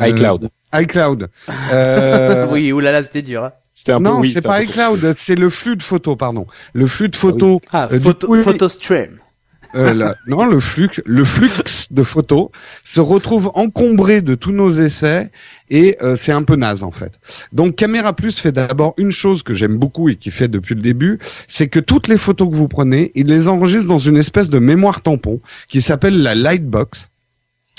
[0.00, 0.48] Euh, iCloud.
[0.74, 1.28] iCloud.
[1.72, 3.44] Euh, Oui, oulala, c'était dur.
[3.44, 3.52] hein.
[3.74, 6.46] C'était un peu non, oui, c'est pas peu- iCloud, c'est le flux de photos, pardon.
[6.74, 7.58] Le flux de photos.
[7.72, 8.34] Ah, Euh, du photo.
[8.42, 9.18] PhotoStream.
[9.74, 11.50] Euh, non, le flux, le flux
[11.90, 12.48] de photos
[12.84, 15.30] se retrouve encombré de tous nos essais
[15.70, 17.12] et euh, c'est un peu naze en fait.
[17.52, 20.82] Donc Caméra Plus fait d'abord une chose que j'aime beaucoup et qui fait depuis le
[20.82, 24.50] début, c'est que toutes les photos que vous prenez, il les enregistre dans une espèce
[24.50, 27.08] de mémoire tampon qui s'appelle la Lightbox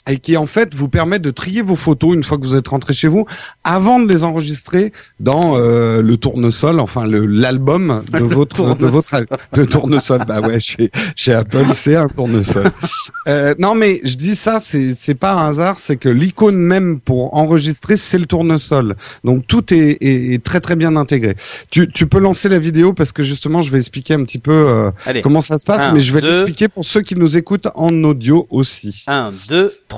[0.10, 2.68] et qui en fait vous permet de trier vos photos une fois que vous êtes
[2.68, 3.26] rentré chez vous
[3.64, 9.66] avant de les enregistrer dans euh, le tournesol, enfin l'album de votre de votre le
[9.66, 10.22] tournesol.
[10.28, 12.70] Bah ouais, chez chez Apple c'est un tournesol.
[13.30, 17.00] Euh, non mais je dis ça, c'est c'est pas un hasard, c'est que l'icône même
[17.00, 18.98] pour enregistrer c'est le tournesol.
[19.24, 21.38] Donc tout est, est, est très très bien intégré.
[21.70, 24.52] Tu tu peux lancer la vidéo parce que justement je vais expliquer un petit peu
[24.52, 25.22] euh, Allez.
[25.22, 26.28] comment ça se passe, Un, mais je vais deux.
[26.28, 29.06] l'expliquer pour ceux qui nous écoutent en audio aussi.
[29.08, 29.93] 1, 2, 3.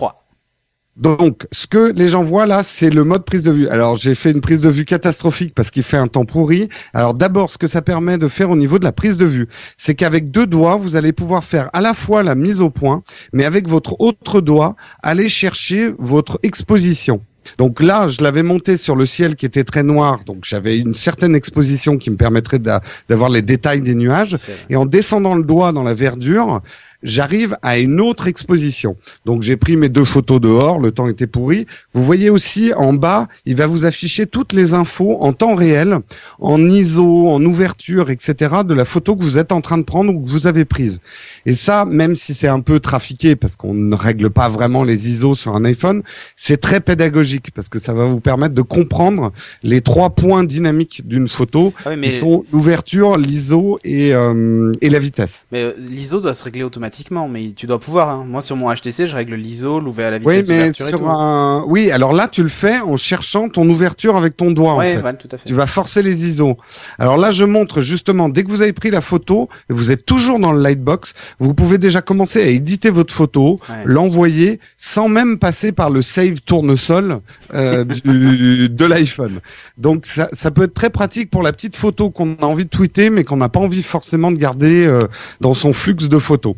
[0.98, 3.68] Donc, ce que les gens voient là, c'est le mode prise de vue.
[3.68, 6.70] Alors, j'ai fait une prise de vue catastrophique parce qu'il fait un temps pourri.
[6.94, 9.48] Alors, d'abord, ce que ça permet de faire au niveau de la prise de vue,
[9.76, 13.04] c'est qu'avec deux doigts, vous allez pouvoir faire à la fois la mise au point,
[13.34, 17.20] mais avec votre autre doigt, aller chercher votre exposition.
[17.60, 20.96] Donc là, je l'avais monté sur le ciel qui était très noir, donc j'avais une
[20.96, 24.36] certaine exposition qui me permettrait d'a- d'avoir les détails des nuages.
[24.72, 26.62] Et en descendant le doigt dans la verdure,
[27.06, 28.98] j'arrive à une autre exposition.
[29.26, 31.68] Donc j'ai pris mes deux photos dehors, le temps était pourri.
[31.94, 36.00] Vous voyez aussi en bas, il va vous afficher toutes les infos en temps réel,
[36.40, 38.56] en ISO, en ouverture, etc.
[38.66, 41.00] de la photo que vous êtes en train de prendre ou que vous avez prise.
[41.46, 45.08] Et ça, même si c'est un peu trafiqué parce qu'on ne règle pas vraiment les
[45.10, 46.02] ISO sur un iPhone,
[46.36, 51.08] c'est très pédagogique parce que ça va vous permettre de comprendre les trois points dynamiques
[51.08, 55.46] d'une photo Ah oui, mais, qui sont l'ouverture, l'ISO et, euh, et la vitesse.
[55.52, 58.10] mais euh, l'ISO doit se régler automatiquement automatiquement, mais tu dois pouvoir.
[58.10, 58.26] Hein.
[58.28, 61.00] Moi, sur mon HTC, je règle l'ISO, l'ouverture, la Oui, vitesse mais d'ouverture et sur
[61.00, 61.08] tout.
[61.08, 64.74] un, oui, alors là, tu le fais en cherchant ton ouverture avec ton doigt.
[64.74, 65.02] en Ouais, fait.
[65.02, 65.48] voilà, tout à fait.
[65.48, 66.58] Tu vas forcer les ISO.
[67.00, 70.06] Alors là, je montre justement, dès que vous avez pris la photo, et vous êtes
[70.06, 73.76] toujours dans le Lightbox, vous pouvez déjà commencer à éditer votre photo, Ouais.
[73.86, 77.20] l'envoyer, sans même passer par le save tournesol
[77.54, 79.40] euh, du, de l'iPhone.
[79.78, 82.70] Donc ça, ça peut être très pratique pour la petite photo qu'on a envie de
[82.70, 85.02] tweeter, mais qu'on n'a pas envie forcément de garder euh,
[85.42, 86.56] dans son flux de photos.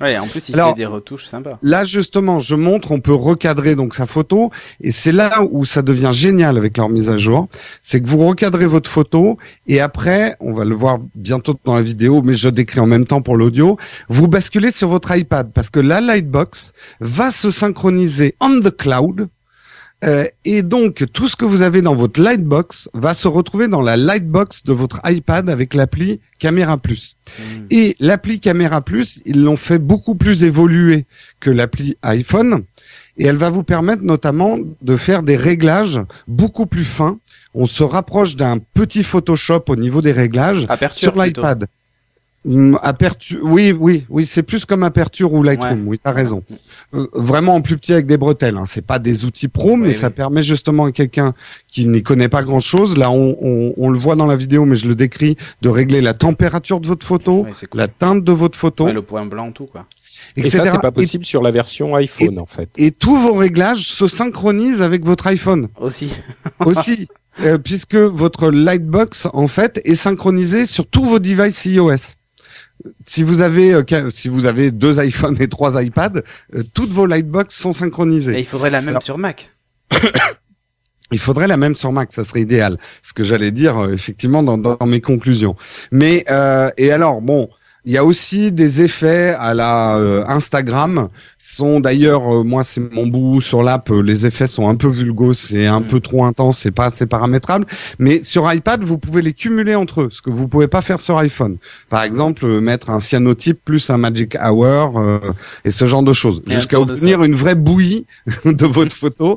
[0.00, 1.58] Ouais, en plus, il Alors- fait des retouches sympas.
[1.62, 5.82] Là justement, je montre, on peut recadrer donc sa photo, et c'est là où ça
[5.82, 7.48] devient génial avec leur mise à jour,
[7.82, 11.82] c'est que vous recadrez votre photo, et après, on va le voir bientôt dans la
[11.82, 13.76] vidéo, mais je décris en même temps pour l'audio,
[14.08, 19.28] vous basculez sur votre iPad, parce que la Lightbox va se synchroniser on the cloud,
[20.04, 23.82] euh, et donc tout ce que vous avez dans votre Lightbox va se retrouver dans
[23.82, 27.16] la Lightbox de votre iPad avec l'appli Camera Plus.
[27.38, 27.42] Mm.
[27.70, 31.06] Et l'appli Camera Plus, ils l'ont fait beaucoup plus évoluer
[31.40, 32.62] que l'appli iPhone.
[33.16, 37.18] Et elle va vous permettre notamment de faire des réglages beaucoup plus fins.
[37.52, 41.66] On se rapproche d'un petit Photoshop au niveau des réglages Aperture sur l'iPad.
[42.46, 45.86] Hum, Aperture, oui, oui, oui, c'est plus comme Aperture ou Lightroom.
[45.88, 46.42] Oui, t'as raison.
[46.94, 48.56] Euh, vraiment en plus petit avec des bretelles.
[48.56, 48.64] Hein.
[48.66, 50.12] C'est pas des outils pro, mais Oui, ça oui.
[50.14, 51.34] permet justement à quelqu'un
[51.68, 52.96] qui n'y connaît pas grand-chose.
[52.96, 56.00] Là, on, on- on le voit dans la vidéo, mais je le décris, de régler
[56.00, 57.80] la température de votre photo, Ouais, c'est cool.
[57.80, 59.86] la teinte de votre photo, Ouais, le point blanc, tout quoi.
[60.36, 62.70] Et ça, c'est pas Et- possible sur la version iPhone, en fait.
[62.76, 66.10] Et, tous vos réglages se synchronisent avec votre iPhone Aussi.
[66.64, 67.08] aussi,
[67.42, 72.14] euh, puisque votre Lightbox en fait est synchronisé sur tous vos devices iOS.
[73.06, 76.22] Si vous avez euh, si vous avez deux iPhones et trois iPads,
[76.54, 78.34] euh, toutes vos Lightbox sont synchronisées.
[78.36, 79.50] Et il faudrait la même Alors- sur Mac.
[81.10, 82.78] Il faudrait la même sur Mac, ça serait idéal.
[83.02, 85.56] Ce que j'allais dire euh, effectivement dans, dans mes conclusions.
[85.90, 87.48] Mais euh, et alors bon,
[87.88, 91.08] il y a aussi des effets à la euh, Instagram.
[91.38, 93.90] Sont d'ailleurs euh, moi c'est mon bout sur l'app.
[93.90, 97.06] euh, les effets sont un peu vulgos, c'est un peu trop intense, c'est pas assez
[97.06, 97.64] paramétrable.
[97.98, 101.00] Mais sur iPad vous pouvez les cumuler entre eux, ce que vous pouvez pas faire
[101.00, 101.56] sur iPhone.
[101.88, 105.18] Par exemple euh, mettre un cyanotype plus un Magic Hour euh,
[105.64, 108.04] et ce genre de choses, jusqu'à obtenir une vraie bouillie
[108.44, 109.36] de votre photo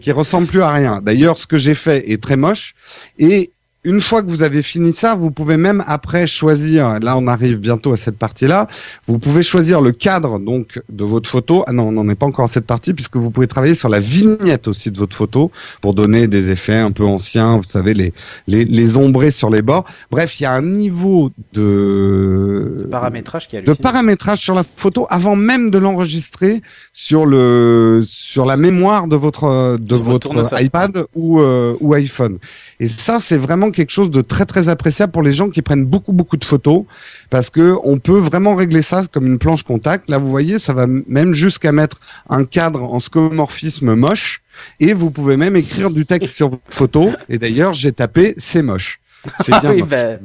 [0.00, 1.00] qui ressemble plus à rien.
[1.02, 2.74] D'ailleurs, ce que j'ai fait est très moche.
[3.18, 3.50] Et
[3.84, 6.98] une fois que vous avez fini ça, vous pouvez même après choisir.
[7.00, 8.66] Là, on arrive bientôt à cette partie-là.
[9.06, 11.62] Vous pouvez choisir le cadre donc de votre photo.
[11.68, 13.88] Ah non, on n'en est pas encore à cette partie puisque vous pouvez travailler sur
[13.88, 17.56] la vignette aussi de votre photo pour donner des effets un peu anciens.
[17.56, 18.12] Vous savez les
[18.48, 19.84] les, les ombrés sur les bords.
[20.10, 23.82] Bref, il y a un niveau de Paramétrage qui de hallucine.
[23.82, 26.62] paramétrage sur la photo avant même de l'enregistrer
[26.92, 32.38] sur le sur la mémoire de votre de Sur votre iPad ou euh, ou iPhone.
[32.80, 35.84] Et ça c'est vraiment quelque chose de très très appréciable pour les gens qui prennent
[35.84, 36.84] beaucoup beaucoup de photos
[37.30, 40.08] parce que on peut vraiment régler ça comme une planche contact.
[40.08, 44.42] Là vous voyez, ça va même jusqu'à mettre un cadre en scomorphisme moche
[44.80, 48.62] et vous pouvez même écrire du texte sur votre photo et d'ailleurs, j'ai tapé c'est
[48.62, 49.00] moche.
[49.44, 49.88] C'est Ah bien oui, moche.
[49.90, 50.20] ben,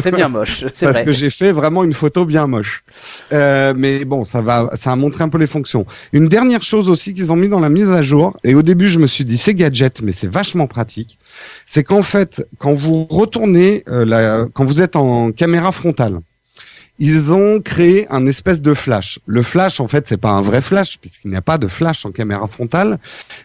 [0.00, 1.04] c'est bien moche, c'est parce vrai.
[1.06, 2.84] que j'ai fait vraiment une photo bien moche.
[3.32, 5.86] Euh, mais bon, ça va, ça a montré un peu les fonctions.
[6.12, 8.88] Une dernière chose aussi qu'ils ont mis dans la mise à jour, et au début
[8.88, 11.18] je me suis dit c'est gadget, mais c'est vachement pratique.
[11.66, 16.18] C'est qu'en fait, quand vous retournez, euh, la, quand vous êtes en caméra frontale,
[16.98, 19.18] ils ont créé un espèce de flash.
[19.26, 22.06] Le flash, en fait, c'est pas un vrai flash puisqu'il n'y a pas de flash
[22.06, 22.98] en caméra frontale,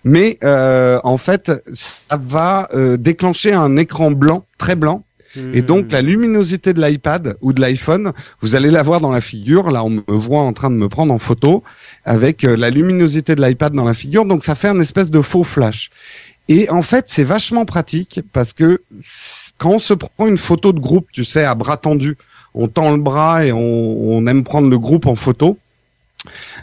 [0.04, 5.04] mais euh, en fait, ça va euh, déclencher un écran blanc, très blanc,
[5.36, 5.66] et Hmm.
[5.66, 9.70] donc la luminosité de l'iPad ou de l'iPhone, vous allez la voir dans la figure.
[9.70, 11.64] Là, on me voit en train de me prendre en photo
[12.04, 14.26] avec euh, la luminosité de l'iPad dans la figure.
[14.26, 15.92] Donc ça fait un espèce de faux flash.
[16.48, 18.82] Et en fait, c'est vachement pratique parce que
[19.60, 22.18] quand on se prend une photo de groupe, tu sais, à bras tendu,
[22.54, 25.58] on tend le bras et on, on aime prendre le groupe en photo.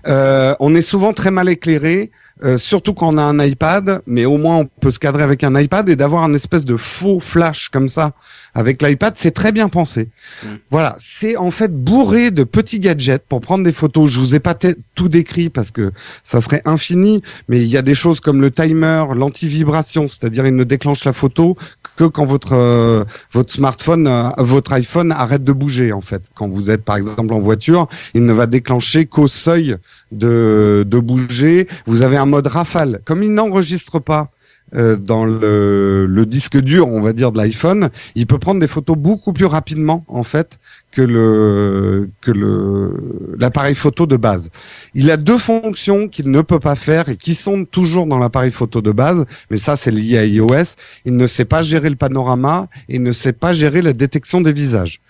[0.07, 2.11] Euh, on est souvent très mal éclairé,
[2.44, 5.42] euh, surtout quand on a un iPad, mais au moins on peut se cadrer avec
[5.42, 8.12] un iPad et d'avoir un espèce de faux flash comme ça
[8.55, 10.09] avec l'iPad, c'est très bien pensé.
[10.42, 10.46] Mm.
[10.70, 14.11] Voilà, c'est en fait bourré de petits gadgets pour prendre des photos.
[14.11, 14.55] Je vous ai pas
[14.94, 15.92] tout décrit parce que
[16.25, 20.57] ça serait infini, mais il y a des choses comme le timer, l'anti-vibration, c'est-à-dire il
[20.57, 21.57] ne déclenche la photo
[21.96, 26.30] que quand votre euh, votre smartphone, euh, votre iPhone arrête de bouger en fait.
[26.35, 29.76] Quand vous êtes par exemple en voiture, il ne va déclencher qu'au seuil
[30.12, 31.66] de de bouger.
[31.87, 33.00] Vous avez un mode rafale.
[33.04, 34.30] Comme il n'enregistre pas
[34.74, 38.96] euh, dans le, disque dur, on va dire, de l'iPhone, il peut prendre des photos
[38.96, 40.59] beaucoup plus rapidement, en fait,
[40.90, 44.50] que le que le l'appareil photo de base.
[44.94, 48.50] Il a deux fonctions qu'il ne peut pas faire et qui sont toujours dans l'appareil
[48.50, 50.74] photo de base, mais ça c'est lié à iOS.
[51.05, 54.40] Il ne sait pas gérer le panorama et il ne sait pas gérer la détection
[54.40, 55.00] des visages.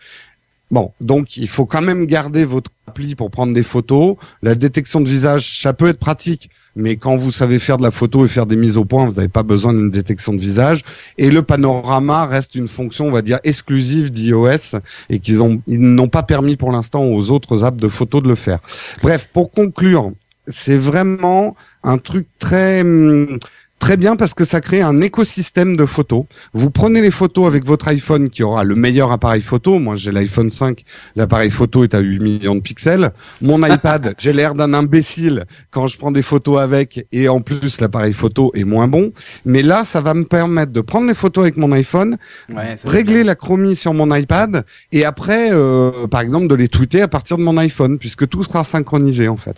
[0.70, 4.16] Bon, donc il faut quand même garder votre appli pour prendre des photos.
[4.42, 7.90] La détection de visage, ça peut être pratique, mais quand vous savez faire de la
[7.90, 10.84] photo et faire des mises au point, vous n'avez pas besoin d'une détection de visage.
[11.16, 14.76] Et le panorama reste une fonction, on va dire, exclusive d'iOS
[15.08, 18.28] et qu'ils ont, ils n'ont pas permis pour l'instant aux autres apps de photo de
[18.28, 18.58] le faire.
[19.02, 20.12] Bref, pour conclure,
[20.48, 23.38] c'est vraiment un truc très hum,
[23.78, 26.24] Très bien parce que ça crée un écosystème de photos.
[26.54, 29.78] Vous prenez les photos avec votre iPhone qui aura le meilleur appareil photo.
[29.78, 30.82] Moi, j'ai l'iPhone 5.
[31.14, 33.12] L'appareil photo est à 8 millions de pixels.
[33.42, 37.80] Mon iPad, j'ai l'air d'un imbécile quand je prends des photos avec et en plus
[37.80, 39.12] l'appareil photo est moins bon.
[39.44, 42.16] Mais là, ça va me permettre de prendre les photos avec mon iPhone,
[42.48, 47.02] Ouais, régler la chromie sur mon iPad et après, euh, par exemple, de les tweeter
[47.02, 49.56] à partir de mon iPhone puisque tout sera synchronisé en fait.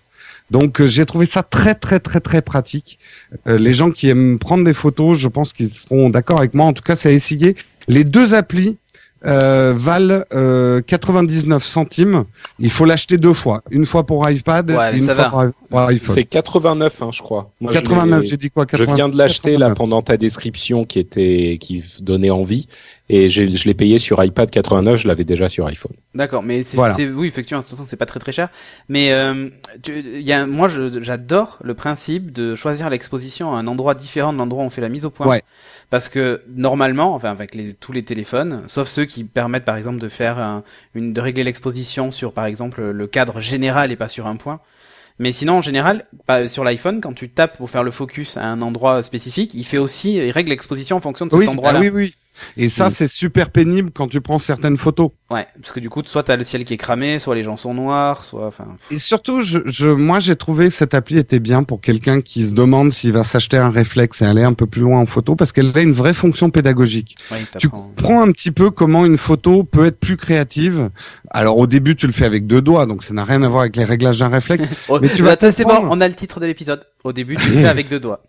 [0.51, 2.99] Donc euh, j'ai trouvé ça très très très très pratique.
[3.47, 6.67] Euh, les gens qui aiment prendre des photos, je pense qu'ils seront d'accord avec moi.
[6.67, 7.57] En tout cas, c'est à essayer.
[7.87, 8.79] Les deux applis
[9.27, 12.25] euh, valent euh, 99 centimes.
[12.59, 15.25] Il faut l'acheter deux fois, une fois pour iPad Ouais, et mais une ça fois
[15.25, 15.53] va.
[15.71, 16.15] pour, iPhone.
[16.15, 17.51] C'est 89, hein, je crois.
[17.61, 19.77] Moi, je 89, l'ai- j'ai dit quoi Je viens de 86, l'acheter là 89.
[19.79, 22.69] pendant ta description qui était qui donnait envie
[23.11, 25.93] et je l'ai payé sur iPad 89, je l'avais déjà sur iPhone.
[26.15, 26.95] D'accord, mais c'est, Voilà.
[27.15, 28.51] oui, effectivement, de toute façon, c'est pas très très cher.
[28.91, 29.49] Mais euh,
[29.83, 30.69] tu, il y a, moi,
[31.01, 34.83] j'adore le principe de choisir l'exposition à un endroit différent de l'endroit où on fait
[34.83, 35.27] la mise au point.
[35.27, 35.43] Ouais.
[35.91, 39.99] Parce que normalement, enfin avec les, tous les téléphones, sauf ceux qui permettent par exemple
[39.99, 40.63] de faire un-
[40.95, 44.61] une, de régler l'exposition sur par exemple le cadre général et pas sur un point.
[45.19, 46.05] Mais sinon, en général,
[46.47, 49.79] sur l'iPhone, quand tu tapes pour faire le focus à un endroit spécifique, il fait
[49.79, 51.79] aussi, il règle l'exposition en fonction de cet Oui, endroit-là.
[51.79, 52.15] ah oui, oui.
[52.57, 52.91] Et ça, Mm.
[52.91, 55.11] c'est super pénible quand tu prends certaines photos.
[55.31, 57.57] Ouais, parce que du coup, soit t'as le ciel qui est cramé, soit les gens
[57.57, 58.65] sont noirs, soit, enfin.
[58.91, 62.55] Et surtout, je, je, moi, j'ai trouvé cette appli était bien pour quelqu'un qui se
[62.55, 65.53] demande s'il va s'acheter un réflexe et aller un peu plus loin en photo, parce
[65.53, 67.17] qu'elle a une vraie fonction pédagogique.
[67.31, 70.91] Ouais, Tu comprends un petit peu comment une photo peut être plus créative.
[71.31, 73.63] Alors au début, tu le fais avec deux doigts, donc ça n'a rien à voir
[73.63, 74.69] avec les réglages d'un réflexe.
[74.89, 76.83] Oh, Mais tu vas attends, c'est bon, on a le titre de l'épisode.
[77.05, 78.23] Au début, tu le fais avec deux doigts.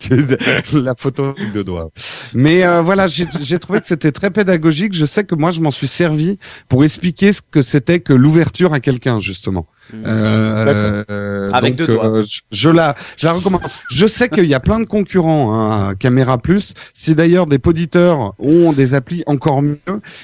[0.72, 1.90] la photo avec deux doigts.
[2.34, 4.92] Mais euh, voilà, j'ai j'ai trouvé que c'était très pédagogique.
[4.94, 8.72] Je sais que moi, je m'en suis servi pour expliquer ce que c'était que l'ouverture
[8.72, 9.66] à quelqu'un, justement.
[9.94, 12.06] Euh, euh, Avec donc, deux doigts.
[12.06, 13.60] euh, je, je la, je la recommande.
[13.90, 16.74] Je sais qu'il y a plein de concurrents hein, à Caméra Plus.
[16.94, 19.78] C'est d'ailleurs des poditeurs ont des applis encore mieux,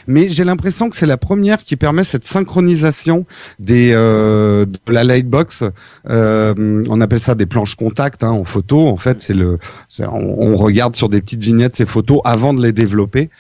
[0.07, 3.27] mais j'ai l'impression que c'est la première qui permet cette synchronisation
[3.59, 5.64] des euh, de la lightbox.
[6.09, 8.87] Euh, on appelle ça des planches contact hein, en photo.
[8.87, 9.59] En fait, c'est le,
[10.01, 13.31] on regarde sur des petites vignettes ces photos avant de les développer.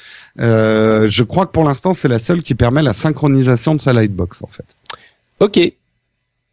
[0.40, 3.92] Euh, je crois que pour l'instant, c'est la seule qui permet la synchronisation de sa
[3.92, 4.64] lightbox en fait.
[5.40, 5.72] Ok.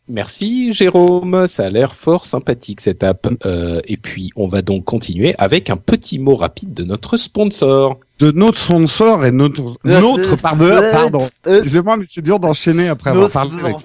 [0.08, 3.28] Merci Jérôme, ça a l'air fort sympathique cette app.
[3.46, 8.00] Euh, et puis on va donc continuer avec un petit mot rapide de notre sponsor.
[8.20, 10.70] de notre sponsor et notre notre pardon.
[10.92, 13.78] Pardon excusez-moi mais c'est dur d'enchaîner après avoir parlé avec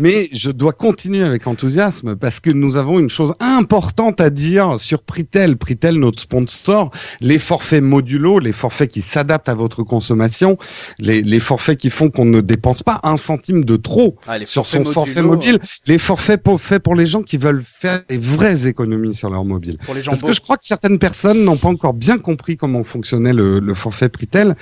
[0.00, 4.78] mais je dois continuer avec enthousiasme parce que nous avons une chose importante à dire
[4.78, 10.56] sur Pritel Pritel notre sponsor les forfaits modulo les forfaits qui s'adaptent à votre consommation
[10.98, 14.66] les, les forfaits qui font qu'on ne dépense pas un centime de trop Ah, sur
[14.66, 19.14] son forfait mobile les forfaits faits pour les gens qui veulent faire des vraies économies
[19.14, 20.28] sur leur mobile Pour les gens parce beaux.
[20.28, 23.74] que je crois que certaines personnes n'ont pas encore bien compris comment fonctionnait le, le
[23.74, 24.56] forfait Pritel.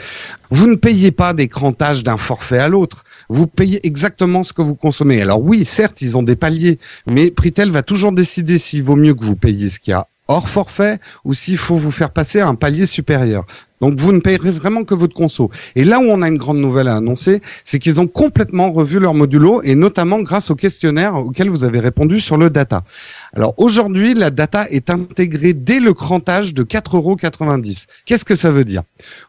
[0.51, 3.05] Vous ne payez pas des crantages d'un forfait à l'autre.
[3.33, 5.23] Vous payez exactement ce que vous consommez.
[5.23, 9.15] Alors oui, certes, ils ont des paliers, mais Pritel va toujours décider s'il vaut mieux
[9.15, 12.41] que vous payiez ce qu'il y a hors forfait ou s'il faut vous faire passer
[12.41, 13.47] à un palier supérieur.
[13.83, 15.51] Donc vous ne payerez vraiment que votre conso.
[15.75, 19.01] Et là où on a une grande nouvelle à annoncer, c'est qu'ils ont complètement revu
[19.01, 22.85] leur modulo et notamment grâce au questionnaire auquel vous avez répondu sur le data.
[23.35, 27.17] Alors aujourd'hui, la data est intégrée dès le crantage de 4,90 euros.
[28.07, 28.83] Qu'est-ce que ça veut dire?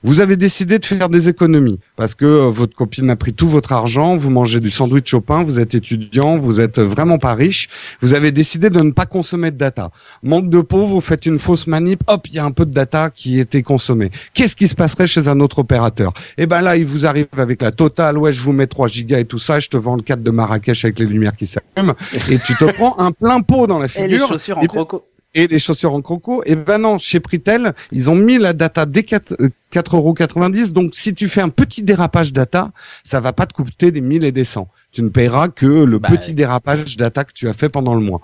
[0.04, 3.48] Vous avez décidé de faire des économies parce que euh, votre copine a pris tout
[3.48, 7.34] votre argent, vous mangez du sandwich au pain, vous êtes étudiant, vous êtes vraiment pas
[7.34, 7.70] riche,
[8.02, 9.90] vous avez décidé de ne pas consommer de data.
[10.22, 12.74] Manque de peau, vous faites une fausse manip, hop, il y a un peu de
[12.74, 14.12] data qui était consommé.
[14.44, 16.12] Qu'est-ce qui se passerait chez un autre opérateur?
[16.38, 19.20] Eh ben là, il vous arrive avec la totale, ouais, je vous mets 3 gigas
[19.20, 21.96] et tout ça, je te vends le cadre de Marrakech avec les lumières qui s'allument
[22.30, 24.68] et tu te prends un plein pot dans la Et les figure chaussures en Et
[24.68, 25.06] ben- croco.
[25.34, 26.44] et des chaussures en croco.
[26.46, 30.94] Et ben non, chez Pritel, ils ont mis la data dès 4 euh, 4,90 Donc
[30.94, 32.72] si tu fais un petit dérapage data,
[33.06, 34.68] ça va pas te coûter des 1000 et des 100.
[34.92, 38.02] Tu ne payeras que le Bah, petit dérapage data que tu as fait pendant le
[38.02, 38.20] mois.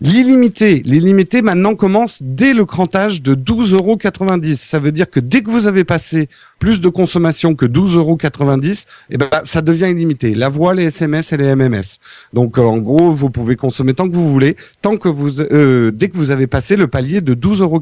[0.00, 3.98] L'illimité, l'illimité maintenant commence dès le crantage de 12,90 euros.
[4.56, 6.28] Ça veut dire que dès que vous avez passé
[6.58, 8.18] plus de consommation que 12,90 euros,
[9.10, 10.34] eh ben ça devient illimité.
[10.34, 11.98] La voix, les SMS et les MMS.
[12.34, 15.90] Donc euh, en gros, vous pouvez consommer tant que vous voulez, tant que vous euh,
[15.90, 17.80] dès que vous avez passé le palier de 12,90 euros.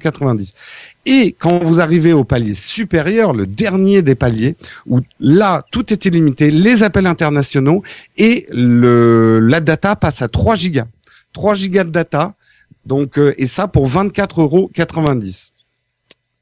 [1.07, 4.55] Et quand vous arrivez au palier supérieur, le dernier des paliers,
[4.87, 7.83] où là tout est illimité, les appels internationaux
[8.17, 10.87] et le la data passe à 3 gigas.
[11.35, 12.35] 3 gigas de data.
[12.87, 14.71] Donc, euh, et ça pour 24,90 euros.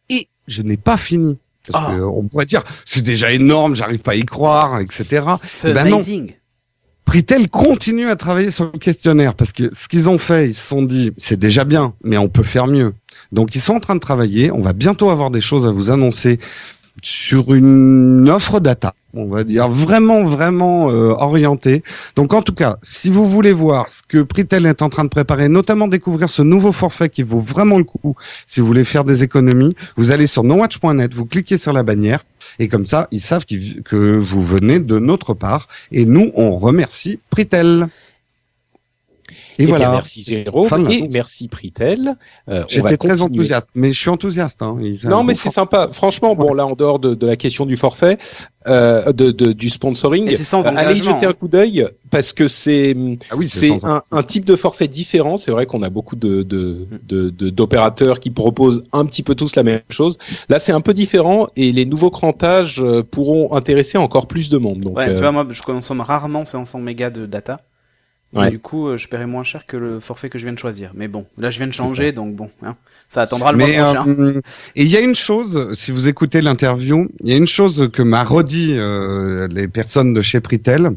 [0.09, 1.39] Et je n'ai pas fini.
[1.69, 1.95] Parce Ah.
[1.95, 5.25] que on pourrait dire, c'est déjà énorme, j'arrive pas à y croire, etc.
[5.55, 5.99] C'est Eh ben non.
[7.05, 10.67] Pritel continue à travailler sur le questionnaire parce que ce qu'ils ont fait, ils se
[10.69, 12.95] sont dit, c'est déjà bien, mais on peut faire mieux.
[13.33, 14.51] Donc ils sont en train de travailler.
[14.53, 16.39] On va bientôt avoir des choses à vous annoncer
[17.03, 21.83] sur une offre data, on va dire vraiment vraiment euh, orientée.
[22.17, 25.09] Donc en tout cas, si vous voulez voir ce que Pritel est en train de
[25.09, 29.05] préparer, notamment découvrir ce nouveau forfait qui vaut vraiment le coup, si vous voulez faire
[29.05, 32.25] des économies, vous allez sur nowatch.net, vous cliquez sur la bannière
[32.59, 37.21] et comme ça, ils savent que vous venez de notre part et nous on remercie
[37.31, 37.89] Pritel.
[39.59, 39.91] Et, Eh bien, voilà.
[39.93, 42.15] merci Jérôme et merci Pritel.
[42.49, 43.23] Euh, J'étais très continuer.
[43.23, 44.63] enthousiaste, mais je suis enthousiaste.
[44.63, 44.79] Hein.
[45.05, 45.89] Non, mais bon, c'est sympa.
[45.93, 48.17] Franchement, bon, là, en dehors de, de la question du forfait,
[48.69, 52.33] euh, de, de- du sponsoring, Et c'est sans euh, allez jeter un coup d'œil parce
[52.33, 52.97] que c'est
[53.31, 55.37] Ah oui, c'est un, un type de forfait différent.
[55.37, 59.35] C'est vrai qu'on a beaucoup de de- de- de- d'opérateurs qui proposent un petit peu
[59.35, 60.17] tous la même chose.
[60.49, 64.59] Là, c'est un peu différent et les nouveaux crantages euh, pourront intéresser encore plus de
[64.59, 64.81] monde.
[64.81, 67.59] Donc, Ouais, euh, tu vois, moi, je consomme rarement 500 mégas de data.
[68.35, 68.51] Et.
[68.51, 70.93] Du coup, euh, je paierai moins cher que le forfait que je viens de choisir.
[70.95, 72.77] Mais bon, là, je viens de changer, donc bon, hein,
[73.09, 74.09] ça attendra le mois prochain.
[74.09, 74.41] euh,
[74.75, 77.91] et il y a une chose, si vous écoutez l'interview, il y a une chose
[77.93, 80.93] que m'a redit euh, les personnes de chez Pritel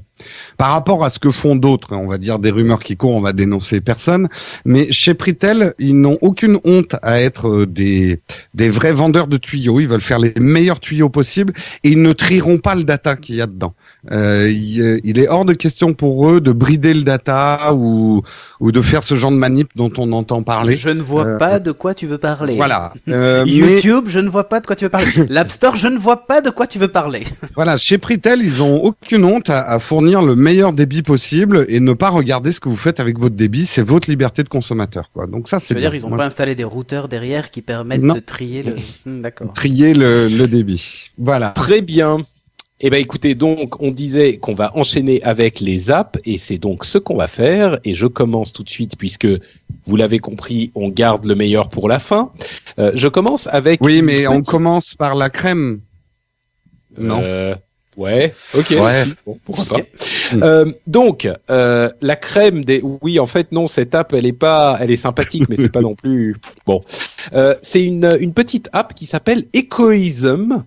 [0.55, 1.93] par rapport à ce que font d'autres.
[1.93, 4.29] On va dire des rumeurs qui courent, on va dénoncer personne.
[4.63, 8.21] Mais chez Pritel, ils n'ont aucune honte à être euh, des
[8.53, 9.81] des vrais vendeurs de tuyaux.
[9.81, 13.35] Ils veulent faire les meilleurs tuyaux possibles et ils ne trieront pas le data qu'il
[13.35, 13.73] y a dedans.
[14.11, 18.21] Euh, il, il est hors de question pour eux de brider le data ou
[18.59, 20.77] ou de faire ce genre de manip dont on entend parler.
[20.77, 22.55] Je ne vois Euh, pas de quoi tu veux parler.
[22.55, 22.93] Voilà.
[23.09, 25.11] Euh, mais- YouTube, je ne vois pas de quoi tu veux parler.
[25.29, 27.23] L'App Store, je ne vois pas de quoi tu veux parler.
[27.55, 31.79] Voilà, chez Pritel, ils ont aucune honte à, à fournir le meilleur débit possible et
[31.79, 33.65] ne pas regarder ce que vous faites avec votre débit.
[33.65, 35.27] C'est votre liberté de consommateur, quoi.
[35.27, 35.89] Donc ça, Je c'est veux bien.
[35.89, 38.15] dire, ils ont Moi, pas installé des routeurs derrière qui permettent Non.
[38.15, 38.75] de trier le.
[39.05, 39.53] Hmm, D'accord.
[39.53, 41.11] trier le, le débit.
[41.17, 41.49] Voilà.
[41.49, 42.17] Très bien.
[42.81, 46.83] Eh ben écoutez, donc on disait qu'on va enchaîner avec les apps et c'est donc
[46.83, 49.27] ce qu'on va faire et je commence tout de suite puisque
[49.85, 52.31] vous l'avez compris, on garde le meilleur pour la fin.
[52.77, 55.79] Euh, je commence avec Oui, mais on commence par la crème.
[56.97, 57.21] Non.
[57.23, 57.55] Euh,
[57.95, 58.69] ouais, ok.
[58.71, 59.03] Ouais.
[59.25, 59.77] Bon, pourquoi pas.
[60.33, 64.75] Euh, donc euh, la crème des oui en fait non cette app elle est pas
[64.81, 66.81] elle est sympathique mais c'est pas non plus bon
[67.33, 70.63] Euh, c'est une une petite app qui s'appelle Ecoism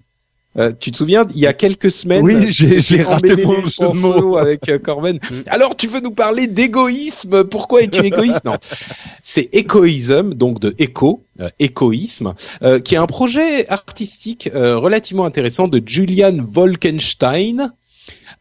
[0.58, 3.96] Euh, tu te souviens, il y a quelques semaines, Oui, j'ai- raté mon jeu de
[3.96, 4.36] mots.
[4.36, 5.18] avec euh, Corben.
[5.46, 7.44] Alors, tu veux nous parler d'égoïsme?
[7.44, 8.44] Pourquoi es-tu égoïste?
[8.44, 8.56] Non,
[9.22, 15.24] c'est Ecoism, donc de éco, euh, écoïsme, euh, qui est un projet artistique euh, relativement
[15.24, 17.72] intéressant de Julian Wolkenstein.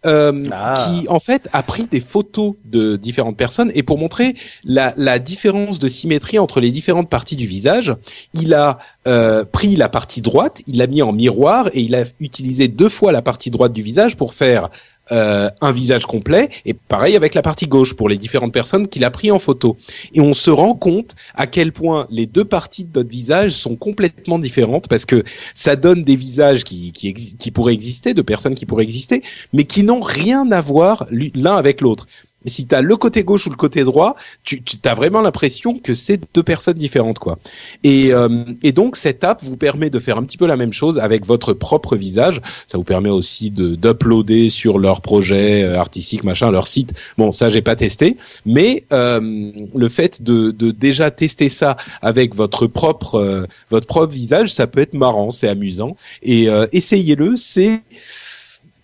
[0.05, 0.75] Euh, Ah.
[0.89, 5.19] qui en fait a pris des photos de différentes personnes et pour montrer la, la
[5.19, 7.95] différence de symétrie entre les différentes parties du visage,
[8.33, 12.03] il a euh, pris la partie droite, il l'a mis en miroir et il a
[12.19, 14.69] utilisé deux fois la partie droite du visage pour faire
[15.11, 19.03] euh, un visage complet et pareil avec la partie gauche pour les différentes personnes qu'il
[19.03, 19.77] a pris en photo.
[20.13, 23.75] Et on se rend compte à quel point les deux parties de notre visage sont
[23.75, 28.55] complètement différentes parce que ça donne des visages qui, qui, qui pourraient exister, de personnes
[28.55, 32.07] qui pourraient exister, mais qui n'ont rien à voir l'u- l'un avec l'autre.
[32.47, 35.21] Mais si tu as le côté gauche ou le côté droit, tu, tu as vraiment
[35.21, 37.39] l'impression que c'est deux personnes différentes, quoi.
[37.83, 40.71] Et, euh, et donc cette app vous permet de faire un petit peu la même
[40.71, 42.41] chose avec votre propre visage.
[42.65, 46.93] Ça vous permet aussi de d'uploader sur leur projet euh, artistique, machin, leur site.
[47.17, 52.33] Bon, ça j'ai pas testé, mais euh, le fait de, de déjà tester ça avec
[52.33, 55.97] votre propre euh, votre propre visage, ça peut être marrant, c'est amusant.
[56.23, 57.81] Et euh, essayez-le, c'est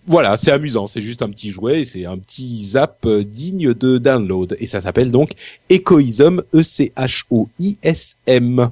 [0.06, 3.74] voilà, c'est amusant, c'est juste un petit jouet, et c'est un petit zap euh, digne
[3.74, 4.58] de download.
[4.60, 5.32] Et ça s'appelle donc
[5.72, 8.70] Ecoism, E E-C-H-O-I-S-M.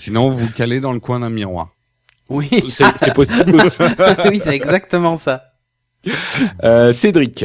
[0.00, 1.70] Sinon, vous calez dans le coin d'un miroir.
[2.28, 3.78] Oui, C'est possible aussi.
[4.28, 5.44] oui, c'est exactement ça.
[6.64, 7.44] Euh, Cédric.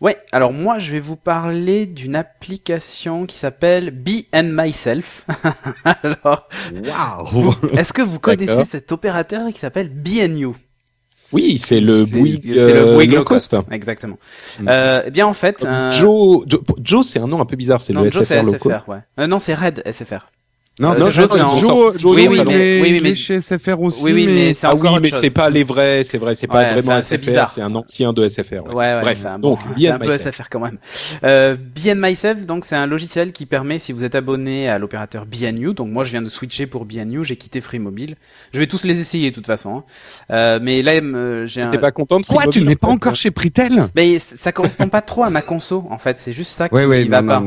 [0.00, 5.26] Ouais, alors moi je vais vous parler d'une application qui s'appelle Be and Myself.
[5.84, 10.56] alors, Waouh est-ce que vous connaissez cet opérateur qui s'appelle Be and You?
[11.32, 13.50] Oui, c'est le Bouygues, c'est le euh, Bouygues low cost.
[13.56, 13.62] cost.
[13.72, 14.18] Exactement.
[14.60, 14.68] Mm.
[14.68, 17.80] Euh, eh bien en fait, un- Joe, Joe, Joe, c'est un nom un peu bizarre,
[17.80, 18.76] c'est le SFR low cost.
[18.84, 18.98] SFR, ouais.
[19.20, 20.28] Euh, non, c'est Red SFR.
[20.78, 23.98] Non, Euh, non, Joe, c'est Joe, Oui, oui, mais- oui, mais- chez SFR aussi.
[24.02, 26.46] Oui, oui, mais c'est Ah encore oui, mais c'est pas les vrais, c'est vrai, c'est
[26.46, 28.66] pas Ouais, vraiment SFR, c'est un ancien de SFR.
[28.66, 28.74] ouais.
[28.74, 30.34] Ouais, ouais, Bref, enfin, donc, bon, Be c'est un peu Myself.
[30.36, 30.76] SFR quand même.
[31.24, 31.56] Euh,
[31.88, 35.72] and Myself, donc c'est un logiciel qui permet, si vous êtes abonné à l'opérateur BNU,
[35.72, 38.16] donc moi je viens de switcher pour BNU, j'ai quitté Free Mobile.
[38.52, 39.78] Je vais tous les essayer de toute façon.
[39.78, 39.84] hein.
[40.30, 41.70] Euh, mais là, euh, j'ai un...
[41.70, 43.88] T'es pas content de Quoi, tu n'es pas encore chez Pritel?
[43.94, 46.18] Mais ça correspond pas trop à ma conso, en fait.
[46.18, 46.74] C'est juste ça qui
[47.08, 47.40] va pas.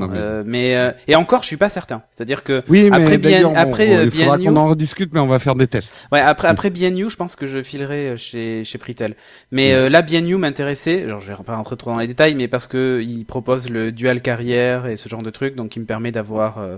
[0.46, 2.02] mais- Euh, et encore, je suis pas certain.
[2.10, 4.45] C'est-à-dire que Après, bien- après, bon, euh, il faudra BNU.
[4.47, 5.93] qu'on en rediscute, mais on va faire des tests.
[6.11, 6.51] Ouais, après, Mm.
[6.51, 9.15] après BNU, je pense que je filerai euh, chez, chez Pritel.
[9.51, 12.47] Mais euh, là, BNU m'intéressait, genre je vais pas rentrer trop dans les détails, mais
[12.47, 15.86] parce que il propose le dual carrière et ce genre de truc, donc il me
[15.86, 16.78] permet d'avoir euh,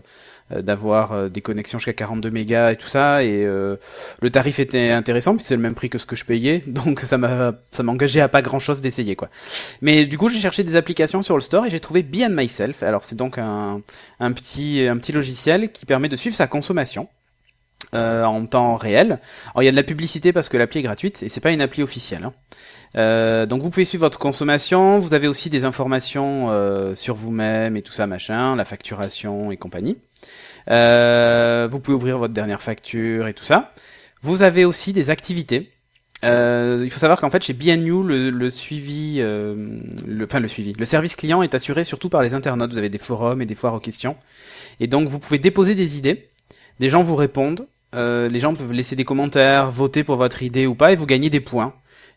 [0.60, 3.78] d'avoir euh, des connexions jusqu'à 42 mégas et tout ça, et euh,
[4.22, 7.00] le tarif était intéressant, puis c'est le même prix que ce que je payais, donc
[7.02, 9.30] ça m'a ça m'engageait à pas grand chose d'essayer quoi.
[9.82, 12.84] Mais du coup, j'ai cherché des applications sur le store et j'ai trouvé Be Myself.
[12.84, 13.82] Alors c'est donc un
[14.20, 17.08] un petit un petit logiciel qui permet de suivre sa consommation
[17.94, 19.20] euh, en temps réel.
[19.54, 21.52] Alors il y a de la publicité parce que l'appli est gratuite et c'est pas
[21.52, 22.24] une appli officielle.
[22.24, 22.34] hein.
[22.98, 25.00] Euh, donc vous pouvez suivre votre consommation.
[25.00, 29.58] Vous avez aussi des informations euh, sur vous-même et tout ça machin, la facturation et
[29.58, 29.98] compagnie.
[30.70, 33.74] Euh, vous pouvez ouvrir votre dernière facture et tout ça.
[34.22, 35.72] Vous avez aussi des activités.
[36.24, 40.48] Euh, il faut savoir qu'en fait chez BNU le, le suivi, euh, le, enfin le
[40.48, 42.72] suivi, le service client est assuré surtout par les internautes.
[42.72, 44.16] Vous avez des forums et des foires aux questions,
[44.80, 46.30] et donc vous pouvez déposer des idées.
[46.80, 50.68] Des gens vous répondent, euh, les gens peuvent laisser des commentaires, voter pour votre idée
[50.68, 51.74] ou pas, et vous gagnez des points.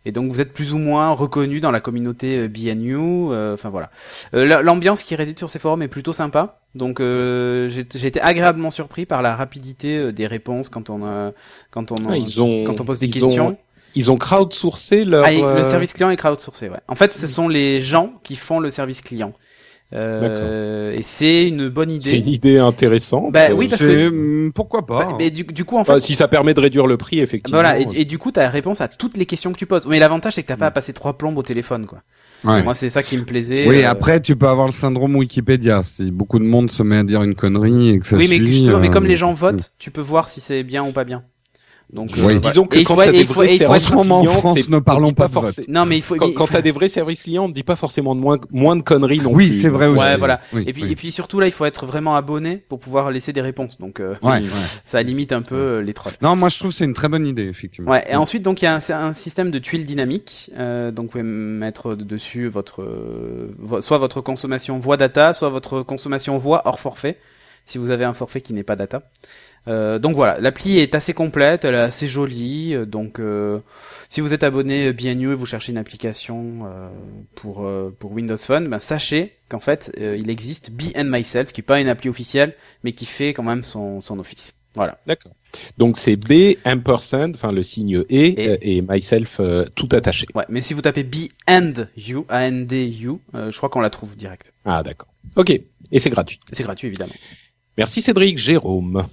[0.07, 2.96] Et donc vous êtes plus ou moins reconnu dans la communauté euh, BNU.
[2.98, 3.90] euh, Enfin voilà.
[4.34, 6.61] Euh, la- L'ambiance qui réside sur ces forums est plutôt sympa.
[6.74, 11.32] Donc euh, j'ai été agréablement surpris par la rapidité des réponses quand on a,
[11.70, 13.48] quand on, Ah, ils ont, quand on pose des ils questions.
[13.48, 13.57] Ont,
[13.96, 15.24] ils ont crowdsourcé leur.
[15.24, 16.80] Ah, le service client est crowdsourcé, ouais.
[16.88, 19.32] En fait, ce sont les gens qui font le service client.
[19.93, 22.18] Euh, et c'est une bonne C'est idée.
[22.18, 23.30] une idée intéressante.
[23.32, 26.01] Bah oui, parce C'est, que- hum, pourquoi pas Bah, mais du, du coup, en fait,
[26.01, 27.61] si ça permet de réduire le prix, effectivement.
[27.61, 27.78] voilà.
[27.78, 29.87] Et, et du coup, t'as réponse à toutes les questions que tu poses.
[29.87, 32.01] Mais l'avantage, c'est que t'as pas à passer trois plombes au téléphone, quoi.
[32.45, 32.62] Ouais.
[32.62, 33.68] Moi, c'est ça qui me plaisait.
[33.68, 35.82] Oui, euh, après, tu peux avoir le syndrome Wikipédia.
[35.82, 38.37] Si beaucoup de monde se met à dire une connerie et que ça Oui, mais,
[38.37, 40.93] suit, justement, mais euh, comme les gens votent, tu peux voir si c'est bien ou
[40.93, 41.22] pas bien.
[41.93, 42.35] Donc, Oui.
[42.35, 42.39] euh.
[42.41, 44.78] Disons que Et quand faut- t'as et des vrais faut services en clients, France, ne
[44.80, 45.68] parlons pas de forcé- vote.
[45.68, 46.16] Non, mais il faut.
[46.16, 48.39] Quand, quand faut- t'as des vrais services clients, on ne dit pas forcément de moins,
[48.51, 49.61] moins de conneries non Oui, plus.
[49.61, 50.01] c'est vrai aussi.
[50.01, 50.41] Ouais, voilà.
[50.53, 50.93] Oui, Et puis, oui.
[50.93, 53.78] et puis surtout là, il faut être vraiment abonné pour pouvoir laisser des réponses.
[53.78, 54.49] Donc, euh, Ouais, ouais.
[54.82, 56.14] ça limite un peu euh, les trolls.
[56.22, 57.91] Non, moi je trouve que c'est une très bonne idée, effectivement.
[57.93, 60.51] Ouais, et ensuite, donc, il y a un, un système de tuiles dynamiques.
[60.59, 65.82] Euh, donc, vous pouvez mettre dessus votre, euh, soit votre consommation voix data, soit votre
[65.82, 67.18] consommation voix hors forfait,
[67.66, 69.03] si vous avez un forfait qui n'est pas data.
[69.66, 72.74] Euh, donc voilà, l'appli est assez complète, elle est assez jolie.
[72.74, 73.60] euh, Donc, euh,
[74.10, 76.88] si vous êtes abonné BNU et vous cherchez une application euh,
[77.34, 81.52] pour euh, pour Windows Phone, ben sachez qu'en fait, euh, il existe Be and Myself,
[81.52, 84.54] qui est pas une appli officielle, mais qui fait quand même son son office.
[84.74, 84.98] Voilà.
[85.06, 85.32] D'accord.
[85.78, 90.26] Donc c'est B ampersand, enfin le signe E Et- euh, et, myself euh, tout attaché.
[90.34, 94.16] Ouais, mais si vous tapez Be and You, A-N-D-U, euh, je crois qu'on la trouve
[94.16, 94.52] direct.
[94.64, 95.08] Ah d'accord.
[95.36, 95.50] Ok.
[95.92, 96.40] Et c'est gratuit.
[96.52, 97.12] C'est gratuit, évidemment.
[97.78, 98.36] Merci Cédric.
[98.36, 99.06] Jérôme.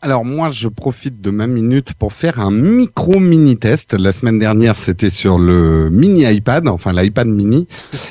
[0.00, 3.94] Alors moi, je profite de ma minute pour faire un micro mini test.
[3.94, 7.66] La semaine dernière, c'était sur le mini iPad, enfin l'iPad mini,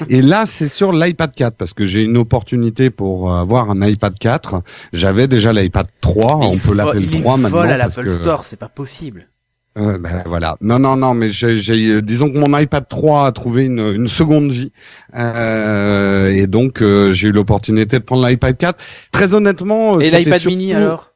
[0.10, 4.18] et là, c'est sur l'iPad 4 parce que j'ai une opportunité pour avoir un iPad
[4.18, 4.62] 4.
[4.94, 7.72] J'avais déjà l'iPad 3, Mais on il peut l'appeler il le 3 est maintenant vol
[7.72, 9.28] à parce l'Apple que- Store, c'est pas possible.
[9.76, 10.56] Euh, ben, voilà.
[10.62, 13.80] Non, non, non, mais j'ai, j'ai- euh, disons que mon iPad 3 a trouvé une,
[13.80, 14.72] une seconde vie,
[15.16, 18.78] Euh, et donc euh, j'ai eu l'opportunité de prendre l'iPad 4.
[19.12, 21.13] Très honnêtement, euh, Et l'iPad surtout- mini alors?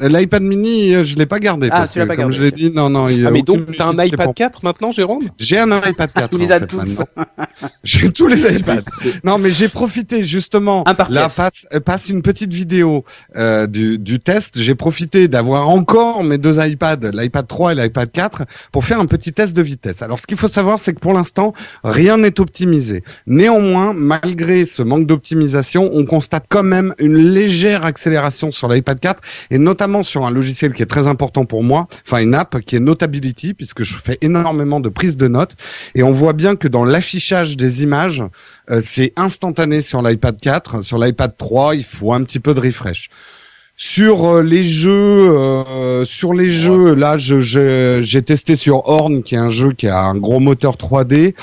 [0.00, 1.68] L'iPad mini, euh, je l'ai pas gardé.
[1.70, 3.08] Ah, parce tu l'as pas comme gardé, je l'ai dit, non, non.
[3.08, 6.28] Il Ah mais donc t'as un iPad pour- 4 maintenant, Jérôme J'ai un iPad 4.
[6.32, 7.00] Il les a tous.
[7.84, 8.80] J'ai tous les iPads.
[9.24, 10.86] Non, mais j'ai profité justement.
[10.86, 13.04] Un Là, passe, euh, passe une petite vidéo
[13.36, 14.58] euh, du, du test.
[14.58, 18.42] J'ai profité d'avoir encore mes deux iPads, l'iPad 3 et l'iPad 4,
[18.72, 20.02] pour faire un petit test de vitesse.
[20.02, 23.02] Alors, ce qu'il faut savoir, c'est que pour l'instant, rien n'est optimisé.
[23.26, 29.22] Néanmoins, malgré ce manque d'optimisation, on constate quand même une légère accélération sur l'iPad 4
[29.50, 32.76] et notamment sur un logiciel qui est très important pour moi, enfin une app qui
[32.76, 35.54] est Notability, puisque je fais énormément de prises de notes.
[35.94, 38.22] Et on voit bien que dans l'affichage des images,
[38.70, 40.82] euh, c'est instantané sur l'iPad 4.
[40.82, 43.10] Sur l'iPad 3, il faut un petit peu de refresh.
[43.76, 49.38] Sur euh, les jeux, euh, sur les jeux, là, j'ai testé sur Horn, qui est
[49.38, 51.34] un jeu qui a un gros moteur 3D.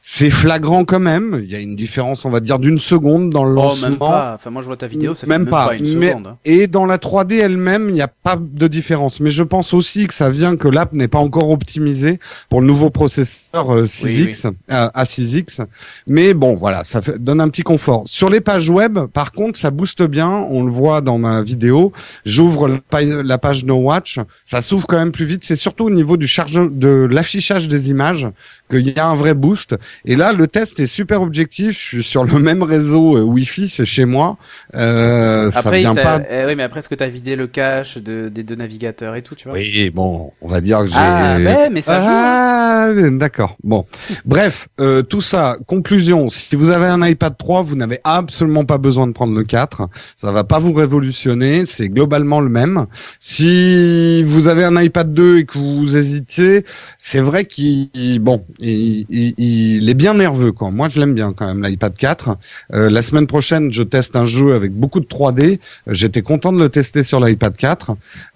[0.00, 1.40] C'est flagrant quand même.
[1.44, 3.88] Il y a une différence, on va dire, d'une seconde dans le Oh, lancement.
[3.90, 4.34] même pas.
[4.34, 6.26] Enfin, moi, je vois ta vidéo, ça fait Même même pas, pas, une mais- seconde.
[6.28, 6.36] hein.
[6.44, 9.20] Et dans la 3D elle-même, il n'y a pas de différence.
[9.20, 12.66] Mais je pense aussi que ça vient que l'app n'est pas encore optimisée pour le
[12.66, 15.66] nouveau processeur euh, 6X, euh, A6X.
[16.06, 18.02] Mais bon, voilà, ça fait, donne un petit confort.
[18.06, 20.28] Sur les pages web, par contre, ça booste bien.
[20.50, 21.92] On le voit dans ma vidéo.
[22.24, 22.68] J'ouvre
[23.02, 24.18] la page No Watch.
[24.44, 25.42] Ça s'ouvre quand même plus vite.
[25.44, 28.28] C'est surtout au niveau du charge, de l'affichage des images
[28.68, 29.76] qu'il y a un vrai boost.
[30.04, 31.72] Et là, le test est super objectif.
[31.72, 34.36] Je suis sur le même réseau euh, Wi-Fi, c'est chez moi.
[34.74, 36.20] Euh, ça Après, vient pas.
[36.30, 39.22] eh oui, mais après, est-ce que t'as vidé le cache de, des deux navigateurs et
[39.22, 39.56] tout, tu vois?
[39.56, 40.94] Oui, bon, on va dire que j'ai.
[40.96, 42.06] Ah, ouais, mais ça joue.
[42.08, 42.24] hein.
[42.26, 43.56] Ah, d'accord.
[43.64, 43.86] Bon,
[44.24, 45.56] bref, euh, tout ça.
[45.66, 49.44] Conclusion si vous avez un iPad 3, vous n'avez absolument pas besoin de prendre le
[49.44, 49.88] 4.
[50.16, 51.64] Ça va pas vous révolutionner.
[51.64, 52.86] C'est globalement le même.
[53.20, 56.64] Si vous avez un iPad 2 et que vous hésitez,
[56.98, 57.90] c'est vrai qu'il
[58.20, 60.70] bon, il, il- il est bien nerveux quoi.
[60.70, 62.36] Moi, je l'aime bien quand même l'iPad 4.
[62.74, 65.60] Euh, la semaine prochaine, je teste un jeu avec beaucoup de 3D.
[65.86, 67.92] J'étais content de le tester sur l'iPad 4.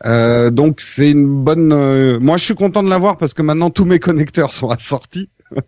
[0.06, 1.72] Euh, donc c'est une bonne.
[1.72, 5.28] euh, Moi, je suis content de l'avoir parce que maintenant tous mes connecteurs sont assortis.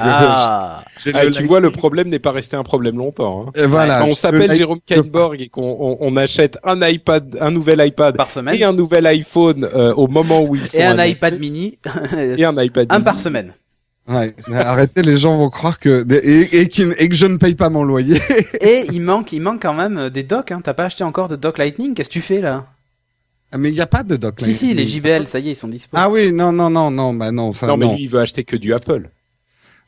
[0.00, 3.46] Ah, j'ai Ah, le tu vois, le problème n'est pas resté un problème longtemps.
[3.48, 3.50] hein.
[3.54, 3.98] Et voilà.
[4.00, 7.84] Quand on s'appelle le- Jérôme Kainborg et qu'on on, on achète un iPad, un nouvel
[7.86, 8.54] iPad par semaine.
[8.54, 11.78] et un nouvel iPhone euh, au moment où ils sont Et un iPad mini.
[12.36, 13.04] et un iPad un mini.
[13.04, 13.52] par semaine.
[14.08, 17.36] Ouais, mais arrêtez, les gens vont croire que et, et, qu'il- et que je ne
[17.36, 18.20] paye pas mon loyer.
[18.60, 20.60] Et il manque, il manque quand même des docks, hein.
[20.62, 21.94] T'as pas acheté encore de dock Lightning?
[21.94, 22.66] Qu'est-ce que tu fais, là?
[23.52, 24.40] Ah, mais il n'y a pas de dock.
[24.40, 25.96] Si, si, les JBL, ça y est, ils sont dispo.
[25.96, 28.42] Ah oui, non, non, non, non, bah non, Non, mais non, lui, il veut acheter
[28.44, 29.08] que du Apple.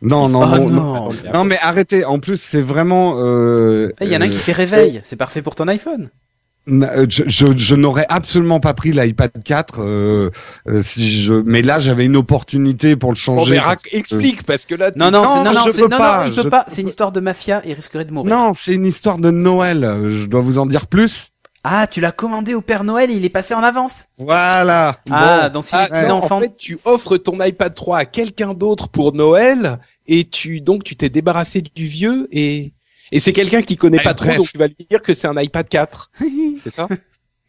[0.03, 0.93] non, non, Oh, non, non.
[1.13, 1.15] non.
[1.33, 2.05] Non, mais arrêtez.
[2.05, 3.15] En plus, c'est vraiment.
[3.19, 5.01] Euh, Eh, Il y en a un qui euh, fait réveil.
[5.05, 6.11] C'est parfait pour ton iPhone.
[6.69, 10.31] Euh, Je, je, je n'aurais absolument pas pris l'iPad 4 euh,
[10.69, 11.33] euh, si je.
[11.35, 13.55] Mais là, j'avais une opportunité pour le Bon, changer.
[13.55, 15.83] mais parce rac- explique, parce que là, tu- Non, non, Non, non, non, je peux
[15.83, 16.65] non, pas, non, il peut je pas.
[16.69, 17.63] C'est une histoire de mafia.
[17.65, 18.35] Il risquerait de que- mourir.
[18.35, 19.81] Non, c'est une histoire de Noël.
[20.05, 21.29] Je dois vous en dire plus.
[21.67, 24.05] Ah, tu l'as commandé au Père Noël et il est passé en avance.
[24.19, 24.99] Voilà.
[25.11, 25.55] Ah, Bon.
[25.55, 26.37] donc s'il Ah, enfant.
[26.37, 30.85] en fait, tu offres ton iPad 3 à quelqu'un d'autre pour Noël et tu donc
[30.85, 32.75] tu t'es débarrassé du vieux et
[33.13, 35.27] et c'est quelqu'un qui connaît Ouais, pas trop donc tu vas lui dire que c'est
[35.29, 36.11] un iPad 4.
[36.65, 36.89] c'est ça?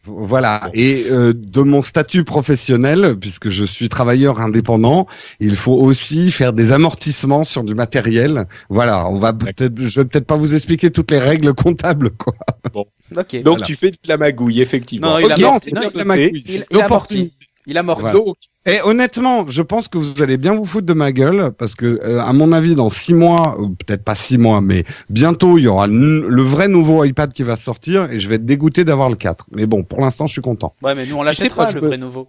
[0.08, 0.70] Voilà.
[0.76, 5.08] Et euh, de mon statut professionnel, puisque je suis travailleur indépendant,
[5.40, 8.46] il faut aussi faire des amortissements sur du matériel.
[8.70, 9.08] Voilà.
[9.10, 12.36] On va peut-être, je vais peut-être pas vous expliquer toutes les règles comptables, quoi.
[12.76, 13.42] Ok.
[13.42, 13.66] Donc Voilà.
[13.66, 15.20] tu fais de la magouille effectivement.
[15.20, 16.22] Non, il a Ok, mort- c'est non, bien il a noté.
[16.22, 16.42] magouille.
[16.46, 17.32] Il, c'est il.
[17.68, 18.02] Il a morti.
[18.02, 18.18] Voilà.
[18.18, 18.36] Donc
[18.66, 22.00] Et honnêtement, je pense que vous allez bien vous foutre de ma gueule parce que,
[22.04, 25.64] euh, à mon avis, dans six mois, ou peut-être pas six mois, mais bientôt, il
[25.64, 29.10] y aura le, vrai nouveau iPad qui va sortir et je vais être dégoûté d'avoir
[29.10, 29.48] le 4.
[29.52, 30.74] Mais bon, pour l'instant, je suis content.
[30.82, 32.28] Ouais, mais nous on l'achètera le vrai nouveau.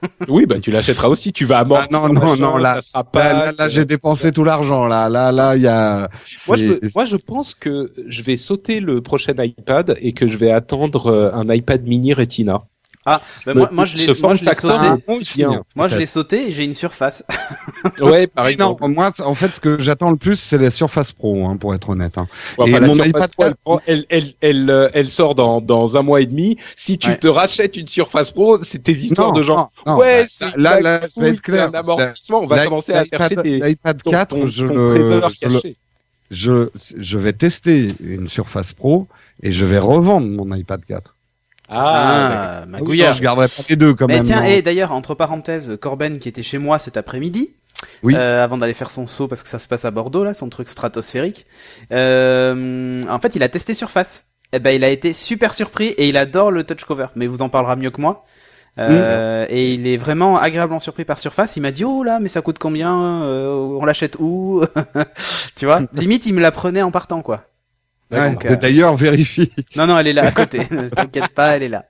[0.28, 1.88] oui, bah tu l'achèteras aussi, tu vas amortir.
[1.90, 4.44] Ah, non, non, machin, non, là- ça sera Là, pas là, là, j'ai dépensé tout
[4.44, 4.86] l'argent.
[4.86, 6.08] Là, là, là, il y a.
[6.46, 10.26] Moi je, me- moi, je pense que je vais sauter le prochain iPad et que
[10.28, 12.62] je vais attendre euh, un iPad mini Retina.
[13.10, 15.02] Ah, bah, moi, moi je l'ai, moi form je l'ai factor, sauté.
[15.08, 15.50] Moi aussi, bien.
[15.52, 17.24] hein, Moi je l'ai sauté et j'ai une surface.
[18.00, 18.88] Ouais, par non, exemple.
[18.88, 21.88] moi, en fait, ce que j'attends le plus, c'est la Surface Pro, hein, pour être
[21.90, 22.18] honnête.
[22.18, 22.26] hein.
[22.66, 25.96] Et la mon Surface iPad Pro, elle, elle, elle, elle, euh, elle sort dans, dans
[25.96, 26.56] un mois et demi.
[26.76, 27.16] Si tu Ouais.
[27.16, 29.70] te rachètes une Surface Pro, c'est tes histoires Non, de gens.
[29.86, 32.40] non, non, ouais, bah, c'est là, là, c'est un amortissement.
[32.42, 35.30] On va La- commencer à chercher tes, L'iPad ton, 4, ton- je ton le, trésor
[35.40, 35.76] je le- caché.
[36.30, 39.06] je, je vais tester une Surface Pro
[39.42, 41.14] et je vais revendre mon iPad 4.
[41.68, 43.14] Ah, Ah, Oui, magouillard.
[43.14, 44.22] je garderai pas les deux quand Mais même.
[44.24, 44.46] tiens, non.
[44.48, 47.50] et d'ailleurs, entre parenthèses, Corben qui était chez moi cet après-midi,
[48.02, 48.14] Oui.
[48.16, 50.48] euh, avant d'aller faire son saut parce que ça se passe à Bordeaux là, son
[50.48, 51.46] truc stratosphérique.
[51.92, 54.24] Euh, en fait, il a testé Surface.
[54.54, 57.08] Et ben, il a été super surpris et il adore le touch cover.
[57.16, 58.24] Mais il vous en parlera mieux que moi.
[58.78, 61.56] Euh, Et il est vraiment agréablement surpris par Surface.
[61.56, 63.22] Il m'a dit oh là, mais ça coûte combien?
[63.24, 63.48] Euh,
[63.80, 64.62] On l'achète où?
[65.56, 65.80] Tu vois?
[65.92, 67.42] Limite, il me la prenait en partant quoi.
[68.10, 69.50] Ouais, euh, D'ailleurs, vérifie.
[69.76, 70.60] Non non, elle est là à côté.
[70.70, 71.84] Ne T'inquiète pas, elle est là.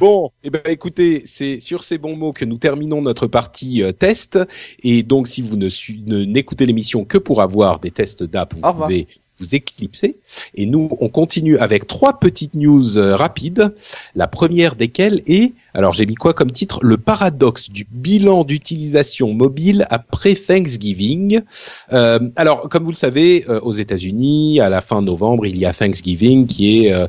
[0.00, 3.92] Bon, eh ben écoutez, c'est sur ces bons mots que nous terminons notre partie euh,
[3.92, 4.38] test.
[4.82, 8.54] Et donc, si vous ne su- ne- n'écoutez l'émission que pour avoir des tests d'app,
[8.54, 9.06] vous Au pouvez
[9.40, 10.18] vous éclipser.
[10.54, 13.74] Et nous, on continue avec trois petites news euh, rapides.
[14.14, 16.78] La première desquelles est, alors j'ai mis quoi comme titre?
[16.82, 21.40] Le paradoxe du bilan d'utilisation mobile après Thanksgiving.
[21.92, 25.64] Euh, alors, comme vous le savez, euh, aux États-Unis, à la fin novembre, il y
[25.64, 27.06] a Thanksgiving qui est euh,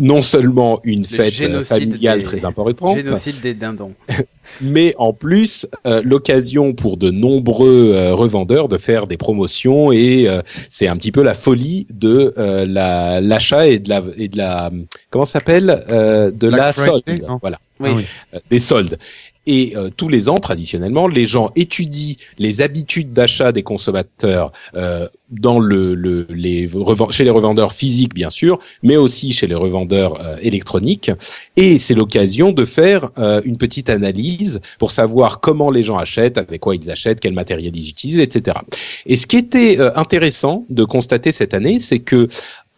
[0.00, 1.34] non seulement une fête
[1.64, 3.92] familiale des- très importante, Génocide des dindons.
[4.60, 10.28] mais en plus euh, l'occasion pour de nombreux euh, revendeurs de faire des promotions et
[10.28, 14.28] euh, c'est un petit peu la folie de euh, la l'achat et de la et
[14.28, 14.70] de la
[15.10, 17.90] comment ça s'appelle euh, de Black la Friday, solde voilà Oui.
[17.92, 17.96] Ah
[18.34, 18.40] oui.
[18.50, 18.98] des soldes
[19.46, 25.08] Et euh, tous les ans, traditionnellement, les gens étudient les habitudes d'achat des consommateurs euh,
[25.30, 26.68] dans le, le les
[27.10, 31.10] chez les revendeurs physiques bien sûr, mais aussi chez les revendeurs euh, électroniques.
[31.56, 36.38] Et c'est l'occasion de faire euh, une petite analyse pour savoir comment les gens achètent,
[36.38, 38.58] avec quoi ils achètent, quel matériel ils utilisent, etc.
[39.06, 42.28] Et ce qui était intéressant de constater cette année, c'est que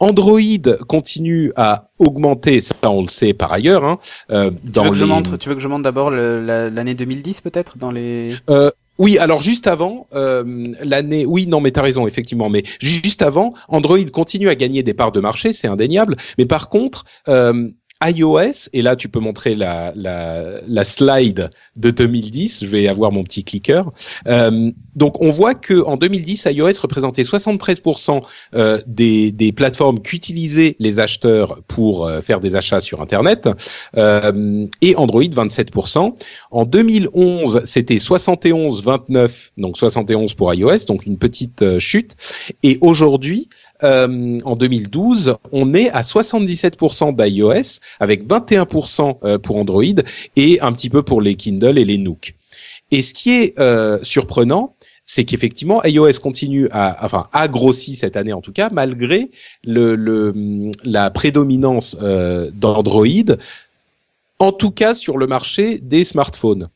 [0.00, 0.40] Android
[0.88, 3.84] continue à augmenter, ça on le sait par ailleurs.
[3.84, 3.98] Hein,
[4.30, 7.78] euh, tu, veux que je montre, tu veux que je montre d'abord l'année 2010 peut-être
[7.78, 8.34] dans les.
[8.50, 13.22] Euh, oui, alors juste avant euh, l'année, oui, non, mais t'as raison, effectivement, mais juste
[13.22, 17.68] avant, Android continue à gagner des parts de marché, c'est indéniable, mais par contre, euh,
[18.04, 23.24] iOS, et là tu peux montrer la, la, slide de 2010, je vais avoir mon
[23.24, 23.88] petit clicker.
[24.26, 28.22] Euh, donc on voit que en 2010, iOS représentait 73%
[28.54, 33.48] euh, des, des plateformes qu'utilisaient les acheteurs pour euh, faire des achats sur Internet,
[33.96, 36.14] euh, et Android 27%.
[36.50, 42.16] En 2011, c'était 71-29, donc 71 pour iOS, donc une petite euh, chute.
[42.62, 43.48] Et aujourd'hui,
[43.82, 49.82] euh, en 2012, on est à 77% d'iOS avec 21% euh, pour Android
[50.36, 52.34] et un petit peu pour les Kindle et les Nook.
[52.90, 54.74] Et ce qui est euh, surprenant,
[55.04, 59.30] c'est qu'effectivement iOS continue à, enfin, a grossi cette année en tout cas, malgré
[59.64, 63.06] le, le la prédominance euh, d'Android
[64.38, 66.68] en tout cas sur le marché des smartphones.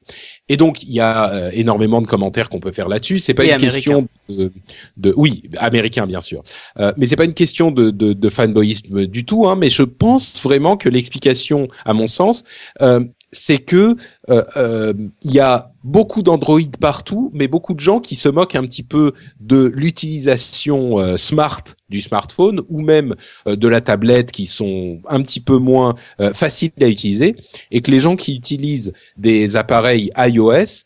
[0.48, 3.18] Et donc il y a euh, énormément de commentaires qu'on peut faire là-dessus.
[3.18, 4.52] C'est pas une question de,
[4.96, 6.42] de, oui américain bien sûr,
[6.78, 9.46] euh, mais c'est pas une question de, de, de fanboyisme du tout.
[9.46, 12.44] Hein, mais je pense vraiment que l'explication, à mon sens,
[12.80, 13.96] euh, c'est que
[14.28, 18.56] euh, euh, il y a beaucoup d'Android partout, mais beaucoup de gens qui se moquent
[18.56, 23.16] un petit peu de l'utilisation euh, smart du smartphone ou même
[23.46, 25.96] de la tablette qui sont un petit peu moins
[26.34, 27.34] faciles à utiliser,
[27.72, 30.84] et que les gens qui utilisent des appareils iOS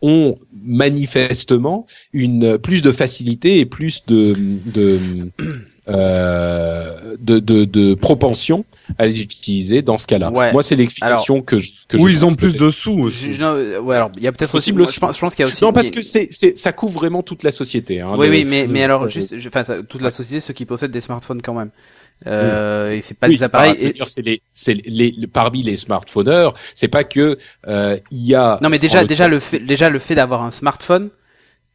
[0.00, 4.36] ont manifestement une plus de facilité et plus de,
[4.72, 5.00] de
[5.88, 8.64] euh, de, de, de, propension
[8.98, 10.30] à les utiliser dans ce cas-là.
[10.30, 13.32] Moi, c'est l'explication que je, que Où ils ont plus de sous aussi.
[13.32, 14.70] ouais, alors il y a peut-être aussi.
[14.70, 15.64] je pense, je pense qu'il y a aussi.
[15.64, 18.00] Non, parce que c'est, c'est, ça couvre vraiment toute la société.
[18.00, 21.00] Hein, oui, oui, mais, mais alors juste, enfin, toute la société, ceux qui possèdent des
[21.00, 21.70] smartphones quand même.
[22.26, 23.74] Euh, et c'est pas des appareils.
[23.80, 23.94] et...
[24.04, 28.58] c'est les, c'est les, parmi les smartphoneurs, c'est pas que euh, il y a.
[28.62, 31.10] Non, mais déjà, déjà le fait, déjà le fait d'avoir un smartphone,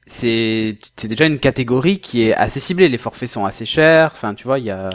[0.08, 2.90] c'est c'est déjà une catégorie qui est assez ciblée.
[2.90, 4.12] Les forfaits sont assez chers.
[4.14, 4.90] Enfin, tu vois, il y a.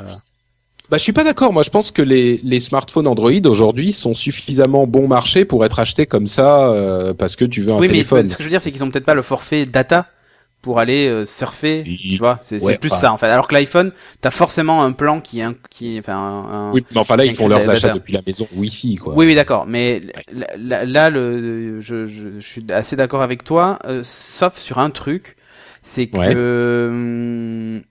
[0.90, 1.52] Bah, je suis pas d'accord.
[1.52, 5.78] Moi, je pense que les, les smartphones Android aujourd'hui sont suffisamment bon marché pour être
[5.78, 8.24] achetés comme ça euh, parce que tu veux un oui, téléphone.
[8.24, 10.08] Mais ce que je veux dire, c'est qu'ils ont peut-être pas le forfait data
[10.62, 13.26] pour aller euh, surfer, tu vois, c'est plus ça en fait.
[13.26, 13.90] Alors que l'iPhone,
[14.20, 17.48] t'as forcément un plan qui est qui enfin un, Oui, mais enfin là ils font
[17.48, 19.14] leurs achats depuis la maison Wi-Fi quoi.
[19.14, 20.02] Oui oui, d'accord, mais
[20.56, 25.36] là, le je, je, suis assez d'accord avec toi euh, sauf sur un truc,
[25.82, 27.82] c'est que hum,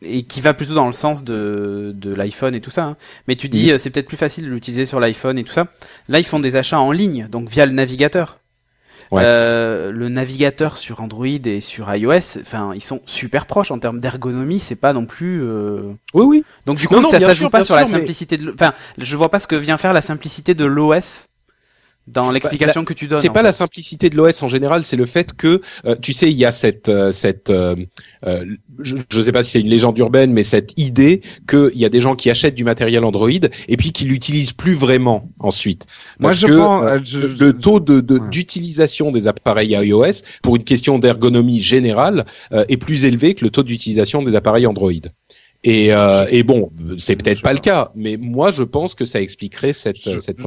[0.00, 2.84] et qui va plutôt dans le sens de, de l'iPhone et tout ça.
[2.84, 2.96] Hein.
[3.26, 5.66] Mais tu dis, euh, c'est peut-être plus facile de l'utiliser sur l'iPhone et tout ça.
[6.08, 8.38] Là, ils font des achats en ligne, donc via le navigateur.
[9.12, 14.00] Euh, le navigateur sur Android et sur iOS, enfin, ils sont super proches en termes
[14.00, 14.60] d'ergonomie.
[14.60, 15.42] C'est pas non plus.
[15.42, 15.92] Euh...
[16.14, 16.44] Oui, oui.
[16.66, 18.52] Donc du coup, ça, ça joue pas sur la simplicité de.
[18.52, 21.27] Enfin, je vois pas ce que vient faire la simplicité de l'OS
[22.12, 23.20] dans bah, l'explication que tu donnes.
[23.20, 26.30] C'est pas la simplicité de l'OS en général, c'est le fait que euh, tu sais
[26.30, 27.76] il y a cette euh, cette euh,
[28.80, 31.88] je ne sais pas si c'est une légende urbaine mais cette idée qu'il y a
[31.88, 35.86] des gens qui achètent du matériel Android et puis qui l'utilisent plus vraiment ensuite
[36.20, 36.50] parce Moi,
[37.04, 38.00] je que le taux de
[38.30, 43.62] d'utilisation des appareils iOS pour une question d'ergonomie générale est plus élevé que le taux
[43.62, 44.92] d'utilisation des appareils Android.
[45.64, 49.20] Et, euh, et bon, c'est peut-être pas le cas, mais moi je pense que ça
[49.20, 50.38] expliquerait cette je, cette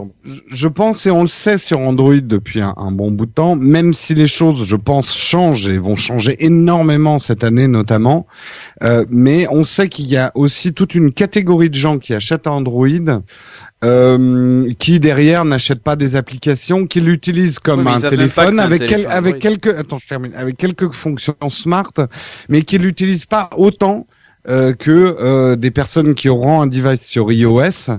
[0.49, 3.93] Je pense et on le sait sur Android depuis un, bon bout de temps, même
[3.93, 8.25] si les choses, je pense, changent et vont changer énormément cette année notamment.
[8.83, 12.47] Euh, mais on sait qu'il y a aussi toute une catégorie de gens qui achètent
[12.47, 12.87] Android.
[13.83, 19.75] Euh, qui derrière n'achètent pas des applications, qui l'utilisent comme un téléphone avec, avec quelques
[19.75, 21.91] attends je termine avec quelques fonctions smart,
[22.47, 24.10] mais qui l'utilisent pas autant euh,
[24.45, 27.91] que euh, des personnes qui auront un device sur iOS.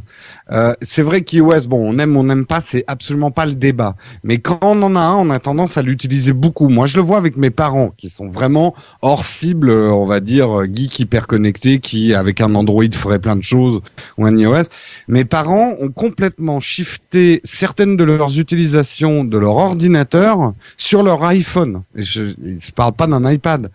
[0.50, 3.94] Euh, c'est vrai qu'iOS, bon, on aime, on n'aime pas, c'est absolument pas le débat.
[4.24, 6.68] Mais quand on en a un, on a tendance à l'utiliser beaucoup.
[6.68, 10.64] Moi, je le vois avec mes parents, qui sont vraiment hors cible, on va dire
[10.72, 13.80] geek hyper connectés, qui avec un Android ferait plein de choses
[14.18, 14.64] ou un iOS.
[15.08, 21.82] Mes parents ont complètement shifté certaines de leurs utilisations de leur ordinateur sur leur iPhone.
[21.96, 23.70] Et je, ne parle pas d'un iPad.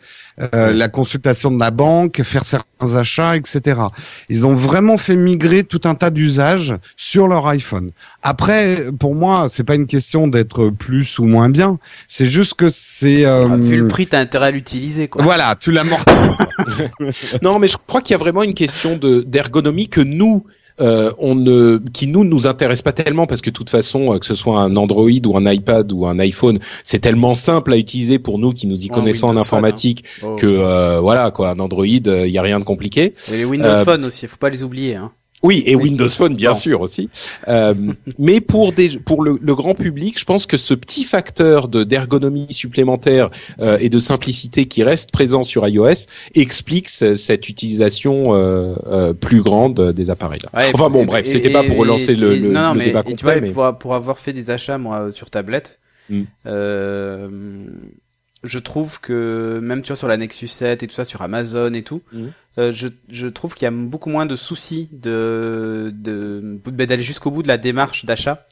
[0.53, 3.81] la consultation de la banque, faire certains achats, etc.
[4.29, 6.56] Ils ont vraiment fait migrer tout un tas d'usages
[6.95, 7.91] sur leur iPhone.
[8.23, 11.79] Après, pour moi, c'est pas une question d'être plus ou moins bien.
[12.07, 13.25] C'est juste que c'est.
[13.25, 13.47] Euh...
[13.51, 15.23] Ah, vu le prix, t'as intérêt à l'utiliser, quoi.
[15.23, 16.13] Voilà, tu l'as mordu.
[17.41, 20.45] non, mais je crois qu'il y a vraiment une question de d'ergonomie que nous
[20.79, 24.19] euh, on ne, qui nous nous intéresse pas tellement parce que de toute façon, euh,
[24.19, 27.77] que ce soit un Android ou un iPad ou un iPhone, c'est tellement simple à
[27.77, 30.33] utiliser pour nous qui nous y Oh, connaissons en informatique Phone, hein.
[30.33, 30.39] Oh.
[30.39, 33.15] que euh, voilà quoi, un Android, il y a rien de compliqué.
[33.31, 35.11] Et les Windows Euh, Phone aussi, faut pas les oublier, hein.
[35.43, 37.09] Oui, et Windows Phone bien sûr aussi.
[37.47, 37.73] Euh,
[38.17, 41.83] mais pour des, pour le, le grand public, je pense que ce petit facteur de
[41.83, 43.29] d'ergonomie supplémentaire
[43.59, 49.13] euh, et de simplicité qui reste présent sur iOS explique ce- cette utilisation euh, euh,
[49.13, 50.41] plus grande des appareils.
[50.41, 50.49] Là.
[50.59, 52.79] Ouais, enfin bon, et- bref, c'était pas pour relancer le, et- le, non, non, le
[52.79, 55.29] mais, débat et tu complet, vois, mais pour, pour avoir fait des achats moi sur
[55.29, 55.79] tablette,
[56.09, 56.21] Mm.
[56.45, 57.27] euh,
[58.43, 61.73] je trouve que même tu vois sur la Nexus 7 et tout ça sur Amazon
[61.73, 62.25] et tout, Mm.
[62.59, 67.03] euh, je, je trouve qu'il y a beaucoup moins de soucis de de de- d'aller
[67.03, 68.45] jusqu'au bout de la démarche d'achat.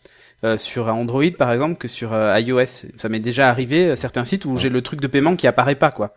[0.44, 2.66] euh, sur Android par exemple que sur euh, iOS
[2.98, 5.92] ça m'est déjà arrivé certains sites où j'ai le truc de paiement qui apparaît pas
[5.92, 6.14] quoi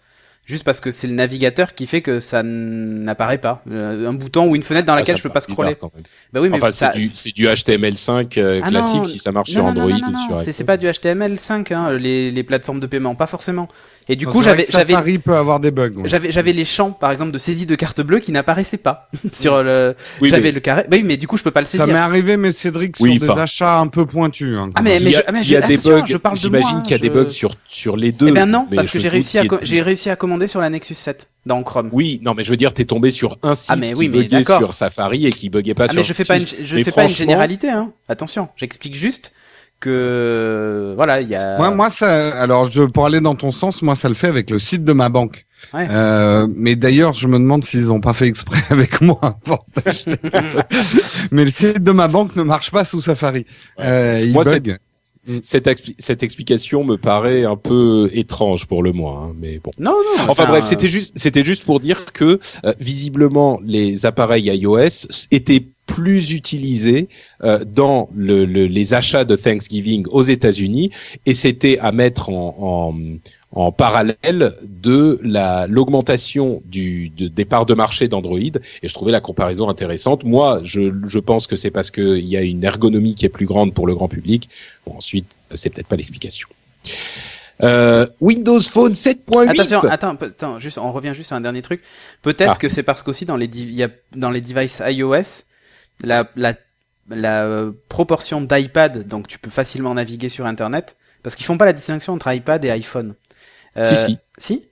[0.49, 3.63] juste parce que c'est le navigateur qui fait que ça n'apparaît pas.
[3.71, 5.75] Euh, un bouton ou une fenêtre dans Ah, laquelle ça je peux pas scroller.
[5.75, 5.91] bizarre
[6.33, 9.19] bah oui mais Enfin, ça c'est du, c'est du HTML5 euh, Ah classique non, si
[9.19, 12.43] ça marche non, sur Android non, ou sur c'est pas du HTML5 hein, les, les
[12.43, 13.69] plateformes de paiement, pas forcément.
[14.11, 15.91] Et du coup, j'avais j'avais Safari peut avoir des bugs.
[15.97, 16.09] ouais.
[16.09, 19.63] j'avais j'avais les champs par exemple de saisie de carte bleue qui n'apparaissaient pas sur
[19.63, 20.85] le Oui, j'avais mais- le carré.
[20.89, 21.87] Bah oui, mais du coup, je peux pas le Ça saisir.
[21.89, 24.57] m'est arrivé, mais Cédric, sur Oui, des achats un peu pointus.
[24.57, 26.37] hein, Ah, mais- a, je- ah, mais y a je- des attention, bugs, je parle
[26.37, 28.29] de j'imagine qu'il y a je- des bugs sur sur les deux.
[28.29, 30.61] Eh ben non, mais parce que je j'ai réussi à j'ai réussi à commander sur
[30.61, 31.91] la Nexus 7 dans Chrome.
[31.93, 34.09] Oui, non, mais je veux dire, t'es tombé sur un site Ah, mais qui oui,
[34.09, 36.47] mais buguait sur Safari et qui buguait pas Ah sur mais je fais pas une
[36.63, 37.93] je Mais fais pas une généralité hein.
[38.09, 39.33] Attention, j'explique juste
[39.81, 43.83] que voilà, il y a Moi, moi, ça, alors, je, pour aller dans ton sens,
[43.83, 45.47] moi, ça le fait avec le site de ma banque.
[45.75, 45.89] Ouais.
[45.91, 49.39] Euh, mais d'ailleurs, je me demande s'ils ont pas fait exprès avec moi.
[51.33, 53.47] mais le site de ma banque ne marche pas sous Safari.
[53.81, 54.79] Euh, il Moi, c'est-
[55.29, 55.41] bug.
[55.43, 59.71] Cette, expli- cette explication me paraît un peu étrange pour le moins, hein, mais bon.
[59.79, 64.47] Non non, Enfin bref, c'était juste, c'était juste pour dire que euh, visiblement les appareils
[64.47, 67.09] iOS étaient plus utilisés
[67.45, 70.91] euh, dans le, le- les achats de Thanksgiving aux États-Unis
[71.25, 72.95] et c'était à mettre en, en,
[73.53, 79.13] en parallèle de la l'augmentation du de, des parts de marché d'Android et je trouvais
[79.13, 80.25] la comparaison intéressante.
[80.25, 83.47] Moi, je, je pense que c'est parce qu'il y a une ergonomie qui est plus
[83.47, 84.51] grande pour le grand public.
[84.87, 86.49] Bon, ensuite, c'est peut-être pas l'explication.
[87.63, 89.49] Euh, Windows Phone 7.8.
[89.49, 91.83] Attention, attends, attends, juste, on revient juste à un dernier truc.
[92.23, 92.59] Peut-être Ah.
[92.59, 95.45] que c'est parce qu'aussi dans les y a, dans les devices iOS,
[96.05, 96.55] la, la,
[97.09, 101.73] la proportion d'iPad, donc tu peux facilement naviguer sur Internet, parce qu'ils font pas la
[101.73, 103.15] distinction entre iPad et iPhone.
[103.79, 104.19] Euh, Si, si.
[104.37, 104.63] Si.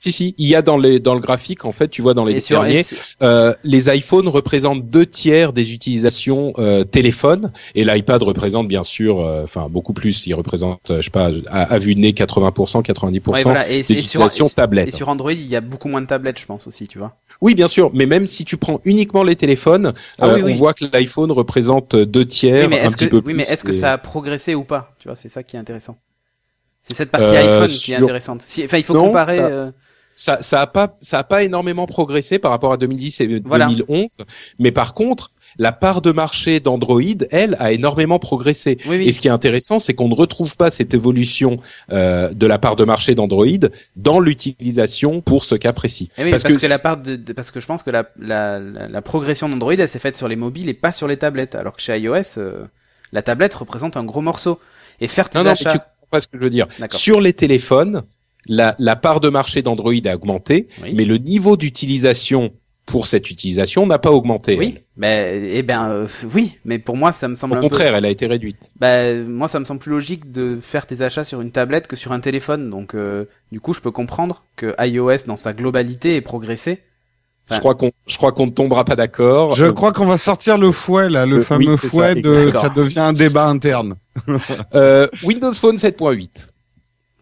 [0.00, 2.24] Si si, il y a dans les dans le graphique en fait, tu vois dans
[2.24, 2.84] les sur, derniers,
[3.20, 9.18] euh, les iPhones représentent deux tiers des utilisations euh, téléphone et l'iPad représente bien sûr,
[9.18, 12.12] euh, enfin beaucoup plus, il représente, euh, je sais pas, à, à vue de nez
[12.12, 13.68] 80%, 90% ouais, voilà.
[13.68, 14.86] et, des sur, utilisations et, tablettes.
[14.86, 17.16] et sur Android, il y a beaucoup moins de tablettes, je pense aussi, tu vois.
[17.40, 20.52] Oui, bien sûr, mais même si tu prends uniquement les téléphones, Ah euh, oui.
[20.54, 23.42] on voit que l'iPhone représente deux tiers, Oui, mais un petit que, peu oui, mais
[23.42, 24.94] est-ce que et- ça a progressé ou pas?
[25.00, 25.96] Tu vois, c'est ça qui est intéressant.
[26.82, 28.42] C'est cette partie Euh, iPhone qui est intéressante.
[28.46, 29.36] Si, enfin, il faut Non, comparer.
[29.36, 29.70] ça- euh,
[30.14, 33.66] ça ça a pas ça a pas énormément progressé par rapport à 2010 et Voilà.
[33.66, 34.08] 2011
[34.58, 37.00] mais par contre la part de marché d'Android
[37.30, 39.08] elle a énormément progressé Oui, oui.
[39.08, 41.58] et ce qui est intéressant c'est qu'on ne retrouve pas cette évolution
[41.92, 43.46] euh, de la part de marché d'Android
[43.94, 47.52] dans l'utilisation pour ce cas précis Eh oui, parce, que, la part de, de- parce
[47.52, 50.34] que je pense que la, la, la, la progression d'Android elle s'est faite sur les
[50.36, 52.64] mobiles et pas sur les tablettes alors que chez iOS euh,
[53.12, 54.58] la tablette représente un gros morceau
[55.00, 56.66] et faire tes non non achats comprends pas ce que je veux dire.
[56.90, 58.02] Sur les téléphones
[58.46, 60.92] la, la part de marché d'Android a augmenté Oui.
[60.94, 62.52] mais le niveau d'utilisation
[62.86, 67.12] pour cette utilisation n'a pas augmenté oui mais eh ben euh, oui mais pour moi
[67.12, 68.72] ça me semble au un contraire elle a été réduite.
[68.80, 71.96] Bah, moi ça me semble plus logique de faire tes achats sur une tablette que
[71.96, 72.70] sur un téléphone.
[72.70, 76.80] Donc euh, du coup je peux comprendre que iOS dans sa globalité ait progressé
[77.50, 80.58] je crois qu'on je crois qu'on ne tombera pas d'accord Je crois qu'on va sortir
[80.58, 83.46] le fouet là, le Euh, fameux oui, c'est ça, fouet de, ça devient un débat
[83.46, 83.94] interne.
[84.74, 86.28] Euh, Windows Phone 7.8.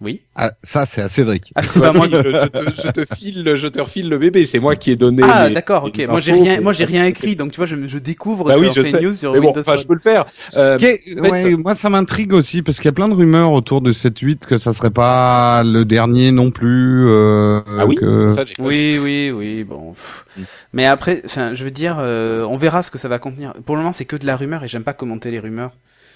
[0.02, 1.52] oui Ah, ça c'est à Cédric.
[1.54, 4.18] ah c'est pas moi je, je te, je te file, le- je te refile le
[4.18, 4.44] bébé.
[4.44, 5.22] C'est moi qui ai donné.
[5.24, 7.98] ah d'accord ok moi j'ai rien moi j'ai rien écrit donc tu vois je, je
[7.98, 9.00] découvre Bah oui, je sais.
[9.00, 10.26] news sur Mais bon, Windows enfin, je peux le faire.
[10.56, 13.92] Euh, ouais, moi ça m'intrigue aussi parce qu'il y a plein de rumeurs autour de
[13.92, 17.08] 7.8 que ça serait pas le dernier non plus.
[17.08, 17.96] Euh, ah oui.
[17.96, 19.92] que- Ça, Oui, oui, oui, bon.
[19.92, 20.24] pff.
[20.36, 20.42] Mm.
[20.74, 23.54] Mais après, enfin, je veux dire, euh, on verra ce que ça va contenir.
[23.64, 25.70] Pour le moment, c'est que de la rumeur et j'aime pas commenter les rumeurs.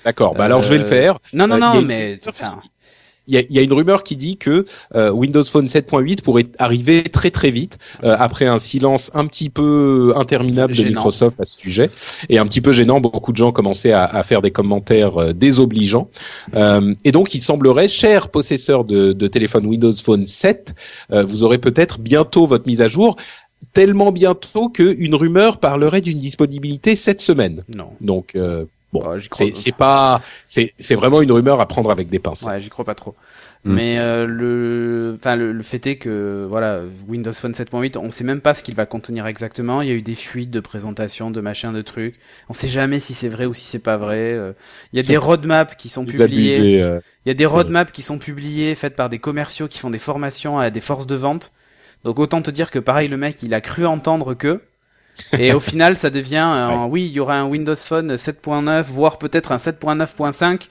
[0.05, 0.35] D'accord.
[0.35, 1.19] Bah alors je vais le Euh, faire.
[1.33, 2.61] Non, non, Euh, non, une- mais enfin,
[3.31, 4.65] y a, y a, une rumeur qui dit que
[4.95, 9.51] euh, Windows Phone 7.8 pourrait arriver très très vite euh, après un silence un petit
[9.51, 11.91] peu interminable de Microsoft à ce sujet
[12.29, 13.01] et un petit peu gênant.
[13.01, 16.09] Beaucoup de gens commençaient à, à faire des commentaires euh, désobligeants
[17.05, 20.75] et donc il semblerait, chers possesseurs de, de téléphone Windows Phone 7,
[21.11, 23.17] vous aurez peut-être bientôt votre mise à jour
[23.73, 27.63] tellement bientôt qu'une rumeur parlerait d'une disponibilité cette semaine.
[27.75, 27.91] Non.
[28.01, 28.37] Donc
[28.93, 32.43] Bon, c'est pas, c'est c'est vraiment une rumeur à prendre avec des pinces.
[32.43, 33.15] Ouais, j'y crois pas trop.
[33.65, 33.75] Mm.
[33.75, 38.25] Mais euh, le, enfin le, le, fait est que voilà, Windows Phone 7.8, on sait
[38.25, 39.83] même pas ce qu'il va contenir exactement.
[39.83, 42.15] Il y a eu des fuites de présentation, de machin, de trucs.
[42.49, 44.33] On sait jamais si c'est vrai ou si c'est pas vrai.
[44.33, 44.53] Euh,
[44.93, 46.81] il y a des roadmaps qui sont publiés.
[46.81, 49.91] Euh, il y a des roadmaps qui sont publiés, faites par des commerciaux qui font
[49.91, 51.53] des formations à des forces de vente.
[52.03, 54.63] Donc autant te dire que pareil, le mec, il a cru entendre que
[55.39, 59.19] et au final, ça devient, un, oui, il y aura un Windows Phone 7.9, voire
[59.19, 60.69] peut-être un 7.9.5,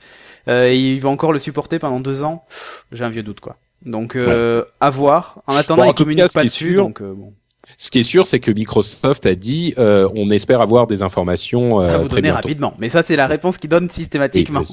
[0.47, 2.45] euh, et il va encore le supporter pendant deux ans.
[2.91, 3.57] J'ai un vieux doute, quoi.
[3.85, 5.41] Donc, euh, à voir.
[5.47, 7.33] En attendant, il communique pas dessus, donc euh, bon.
[7.77, 11.81] Ce qui est sûr, c'est que Microsoft a dit, euh, on espère avoir des informations
[11.81, 12.73] euh, à vous donner rapidement.
[12.79, 14.63] Mais ça, c'est la réponse qu'ils donnent systématiquement.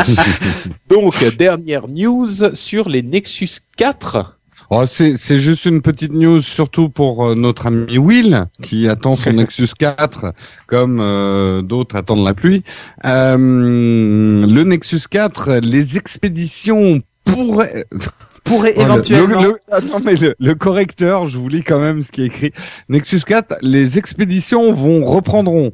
[0.88, 4.38] Donc, dernière news sur les Nexus 4.
[4.74, 9.32] Oh, c'est, juste une petite news, surtout pour euh, notre ami Will, qui attend son
[9.34, 10.32] Nexus 4,
[10.66, 12.64] comme euh, d'autres attendent la pluie.
[13.04, 17.84] Euh, le Nexus 4, les expéditions pourraient...
[18.44, 19.42] pourraient éventuellement...
[19.42, 22.52] Le, ah non, mais le, correcteur, je vous lis quand même ce qui est écrit.
[22.88, 25.72] Nexus 4, les expéditions vont reprendront.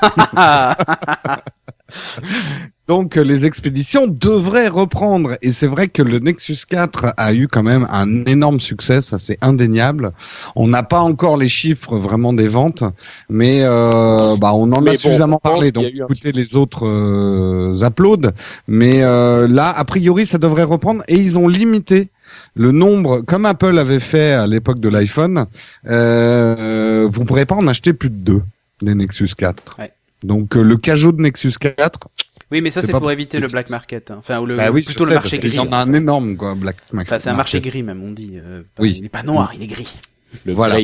[2.88, 7.62] Donc les expéditions devraient reprendre et c'est vrai que le Nexus 4 a eu quand
[7.62, 10.12] même un énorme succès, ça c'est indéniable.
[10.54, 12.84] On n'a pas encore les chiffres vraiment des ventes,
[13.28, 15.72] mais euh, bah on en a suffisamment parlé.
[15.72, 18.30] Donc écoutez les autres euh, uploads,
[18.68, 22.08] mais euh, là a priori ça devrait reprendre et ils ont limité
[22.54, 25.46] le nombre, comme Apple avait fait à l'époque de l'iPhone,
[25.88, 28.42] euh, vous pourrez pas en acheter plus de deux
[28.82, 29.62] les Nexus 4.
[30.22, 31.98] Donc euh, le Cajot de Nexus 4,
[32.50, 34.16] oui, mais ça c'est pour éviter le black market, hein.
[34.18, 35.50] enfin ou le bah plutôt le marché gris.
[35.50, 37.12] Il y en a un énorme quoi, black market.
[37.12, 38.34] Enfin, c'est un marché gris même, on dit.
[38.34, 38.94] Euh, oui.
[38.96, 39.92] Il n'est pas noir, il est gris.
[40.44, 40.78] Le voilà.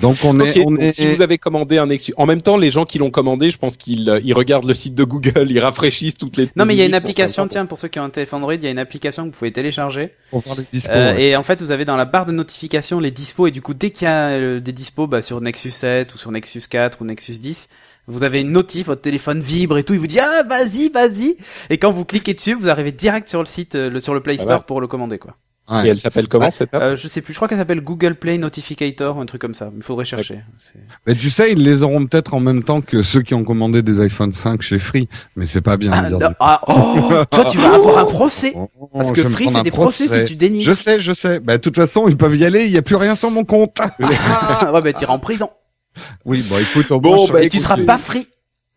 [0.00, 0.90] Donc on est, on est...
[0.90, 3.58] si vous avez commandé un Nexus, en même temps les gens qui l'ont commandé, je
[3.58, 6.48] pense qu'ils euh, ils regardent le site de Google, ils rafraîchissent toutes les.
[6.56, 8.54] Non mais il y a une application, tiens pour ceux qui ont un téléphone Android,
[8.54, 10.14] il y a une application que vous pouvez télécharger.
[10.30, 13.00] Pour voir les dispos, euh, Et en fait vous avez dans la barre de notification
[13.00, 15.72] les dispos et du coup dès qu'il y a euh, des dispos bah, sur Nexus
[15.72, 17.68] 7 ou sur Nexus 4 ou Nexus 10,
[18.06, 21.36] vous avez une notif, votre téléphone vibre et tout, il vous dit ah vas-y vas-y
[21.70, 24.36] et quand vous cliquez dessus, vous arrivez direct sur le site, le, sur le Play
[24.38, 25.34] ah Store pour le commander quoi.
[25.84, 26.82] Et elle s'appelle comment cette app?
[26.82, 27.32] Euh, Je sais plus.
[27.32, 29.72] Je crois qu'elle s'appelle Google Play Notificator ou un truc comme ça.
[29.74, 30.40] Il faudrait chercher.
[31.06, 33.82] Mais tu sais, ils les auront peut-être en même temps que ceux qui ont commandé
[33.82, 35.08] des iPhone 5 chez Free.
[35.34, 35.90] Mais c'est pas bien.
[35.92, 39.72] Ah, ah oh, toi, tu vas avoir un procès oh, parce que Free fait des
[39.72, 40.62] procès, si tu dénies.
[40.62, 41.40] Je sais, je sais.
[41.40, 42.66] Bah, de toute façon, ils peuvent y aller.
[42.66, 43.76] Il y a plus rien sur mon compte.
[43.80, 45.50] ah, ouais, bah, iras en prison.
[46.24, 48.26] Oui, bon, écoute, bon, bah, et tu seras pas free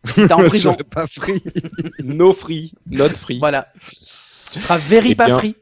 [0.08, 0.76] si t'es en prison.
[0.90, 1.42] pas free.
[2.04, 3.38] no free, not free.
[3.38, 3.68] Voilà.
[4.52, 5.54] Tu seras very eh pas free.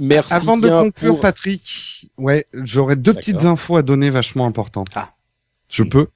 [0.00, 0.34] Merci.
[0.34, 4.88] Avant de conclure, Patrick, ouais, j'aurais deux petites infos à donner vachement importantes.
[4.94, 5.14] Ah.
[5.68, 6.08] Je peux?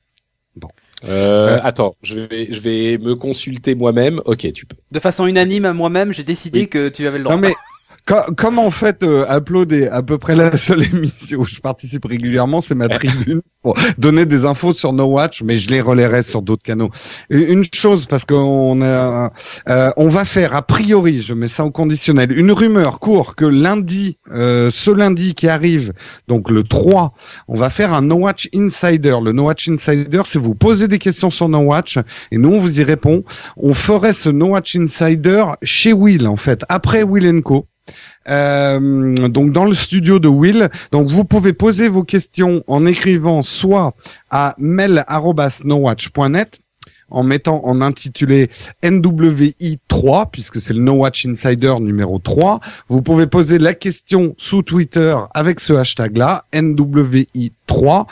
[0.57, 0.68] Bon.
[1.05, 4.20] Euh, euh, attends, je vais, je vais me consulter moi-même.
[4.24, 4.76] Ok, tu peux.
[4.91, 7.37] De façon unanime, moi-même, j'ai décidé que tu avais le droit.
[7.37, 7.55] Non mais
[8.07, 12.05] comme en fait euh, Upload est à peu près la seule émission où je participe
[12.05, 16.23] régulièrement, c'est ma tribune pour donner des infos sur No Watch, mais je les relayerai
[16.23, 16.91] sur d'autres canaux.
[17.31, 19.33] Une chose parce qu'on a,
[19.69, 23.45] euh, on va faire a priori, je mets ça au conditionnel, une rumeur court que
[23.45, 25.93] lundi, euh, ce lundi qui arrive,
[26.27, 27.13] donc le 3,
[27.47, 29.17] on va faire un No Watch Insider.
[29.23, 31.99] Le No Watch Insider, c'est vous poser des questions sur No Watch
[32.33, 33.23] et nous on vous y répond.
[33.57, 37.67] On ferait ce No Watch Insider chez Will en fait, après Will Co.
[38.28, 40.68] Euh, donc dans le studio de Will.
[40.93, 43.95] Donc vous pouvez poser vos questions en écrivant soit
[44.30, 46.62] à mail@nowatch.net
[47.12, 48.51] en mettant en intitulé
[48.82, 52.61] NWI3 puisque c'est le No Watch Insider numéro 3.
[52.88, 58.07] Vous pouvez poser la question sous Twitter avec ce hashtag là NWI3.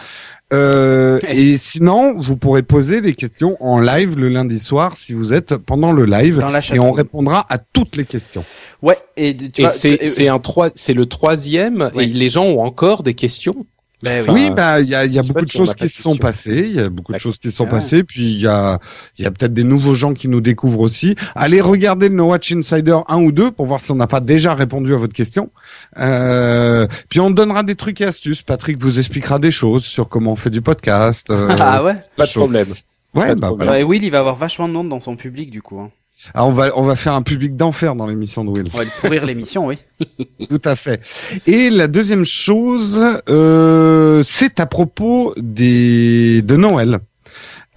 [0.53, 5.33] Euh, et sinon, vous pourrez poser des questions en live le lundi soir si vous
[5.33, 6.41] êtes pendant le live
[6.73, 8.45] et on répondra à toutes les questions.
[8.83, 13.15] Ouais, et, tu c'est un trois, c'est le troisième et les gens ont encore des
[13.15, 13.67] questions.
[14.03, 16.65] Ben oui, bah il y a, y a beaucoup de choses qui se sont passées,
[16.71, 18.79] il y a beaucoup de choses qui se sont passées, puis il y a
[19.19, 21.17] il y a peut-être des nouveaux gens qui nous découvrent aussi.
[21.35, 24.21] Allez regarder le No Watch Insider 1 ou 2 pour voir si on n'a pas
[24.21, 25.51] déjà répondu à votre question.
[25.99, 28.43] Euh, puis on donnera des trucs et astuces.
[28.43, 31.31] Patrick vous expliquera des choses sur comment on fait du podcast.
[31.31, 32.69] Euh, ah ouais, pas de problème.
[33.15, 33.85] Ouais, bah Voilà.
[33.85, 35.79] Will, il va avoir vachement de monde dans son public du coup.
[35.81, 35.91] Hein.
[36.35, 38.71] Ah, on va on va faire un public d'enfer dans l'émission de Will.
[38.75, 39.79] On va pourrir l'émission, oui.
[40.49, 41.01] Tout à fait.
[41.47, 47.01] Et la deuxième chose, euh, c'est à propos des de Noël.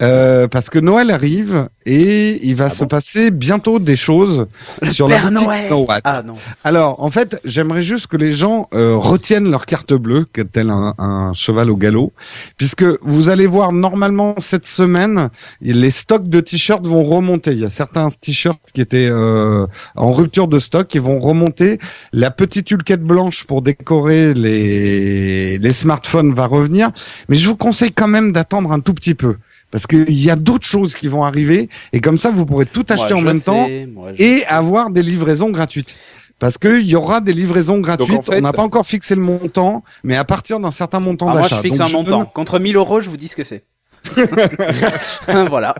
[0.04, 4.46] Euh, parce que Noël arrive et il va Ah se bon passer bientôt des choses
[4.90, 5.72] sur la Père Noël.
[6.04, 6.34] Ah non.
[6.62, 10.94] Alors, en fait, j'aimerais juste que les gens euh, retiennent leur carte bleue, tel un,
[10.98, 12.12] un cheval au galop,
[12.56, 15.30] puisque vous allez voir normalement cette semaine,
[15.60, 17.52] les stocks de t-shirts vont remonter.
[17.52, 21.78] Il y a certains t-shirts qui étaient euh, en rupture de stock qui vont remonter.
[22.12, 26.90] La petite hulquette blanche pour décorer les, les smartphones va revenir,
[27.28, 29.36] mais je vous conseille quand même d'attendre un tout petit peu.
[29.70, 32.86] Parce qu'il y a d'autres choses qui vont arriver et comme ça vous pourrez tout
[32.88, 34.46] acheter Moi, en même temps moi, et sais.
[34.46, 35.94] avoir des livraisons gratuites.
[36.38, 38.18] Parce qu'il y aura des livraisons gratuites.
[38.18, 41.26] en fait- On n'a pas encore fixé le montant, mais à partir d'un certain montant
[41.28, 41.56] Ah, moi, d'achat.
[41.56, 42.18] je fixe Donc, un montant.
[42.18, 43.64] donne- Contre 1000 euros, je vous dis ce que c'est.
[45.48, 45.74] voilà.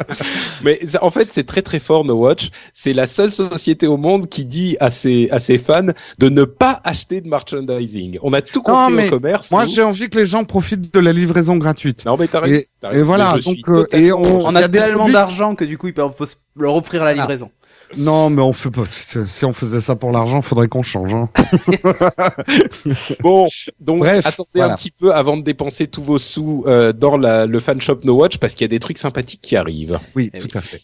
[0.64, 2.50] Mais ça- en fait, c'est très très fort No Watch.
[2.72, 5.86] C'est la seule société au monde qui dit à ses à ses fans
[6.18, 8.18] de ne pas acheter de merchandising.
[8.22, 9.50] On a tout Non, compris mais au commerce.
[9.50, 12.04] Moi, j'ai envie que les gens profitent de la livraison gratuite.
[12.04, 12.62] Non, mais t'as raison.
[12.92, 16.02] Et, et voilà, donc euh, et on, a tellement d'argent que du coup, il peut
[16.02, 17.50] on peut se leur offrir la livraison.
[17.96, 18.82] Non, mais on fait pas.
[19.26, 21.14] Si on faisait ça pour l'argent, faudrait qu'on change.
[21.14, 21.28] Hein.
[23.20, 23.48] Bon,
[23.80, 24.72] donc Bref, attendez voilà.
[24.72, 28.00] un petit peu avant de dépenser tous vos sous euh, dans la, le fan shop
[28.04, 29.98] No Watch parce qu'il y a des trucs sympathiques qui arrivent.
[30.14, 30.82] Oui, Eh tout à fait.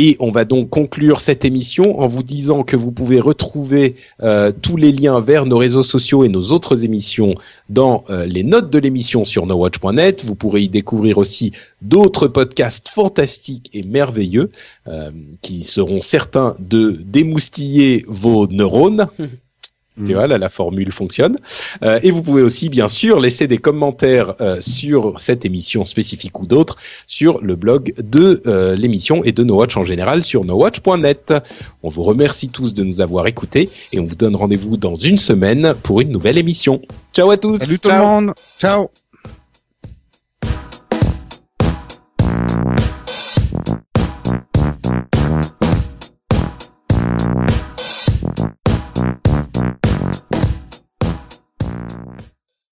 [0.00, 4.52] Et on va donc conclure cette émission en vous disant que vous pouvez retrouver euh,
[4.52, 7.34] tous les liens vers nos réseaux sociaux et nos autres émissions
[7.68, 10.24] dans euh, les notes de l'émission sur nowatch.net.
[10.24, 11.50] Vous pourrez y découvrir aussi
[11.82, 14.52] d'autres podcasts fantastiques et merveilleux
[14.86, 15.10] euh,
[15.42, 19.08] qui seront certains de démoustiller vos neurones.
[20.06, 21.36] Tu vois, là, la formule fonctionne.
[21.82, 26.38] Euh, et vous pouvez aussi, bien sûr, laisser des commentaires euh, sur cette émission spécifique
[26.40, 26.76] ou d'autres
[27.06, 31.34] sur le blog de euh, l'émission et de No Watch en général sur nowatch.net.
[31.82, 35.18] On vous remercie tous de nous avoir écoutés et on vous donne rendez-vous dans une
[35.18, 36.80] semaine pour une nouvelle émission.
[37.12, 37.58] Ciao à tous.
[37.58, 38.32] Salut tout le monde.
[38.60, 38.90] Ciao.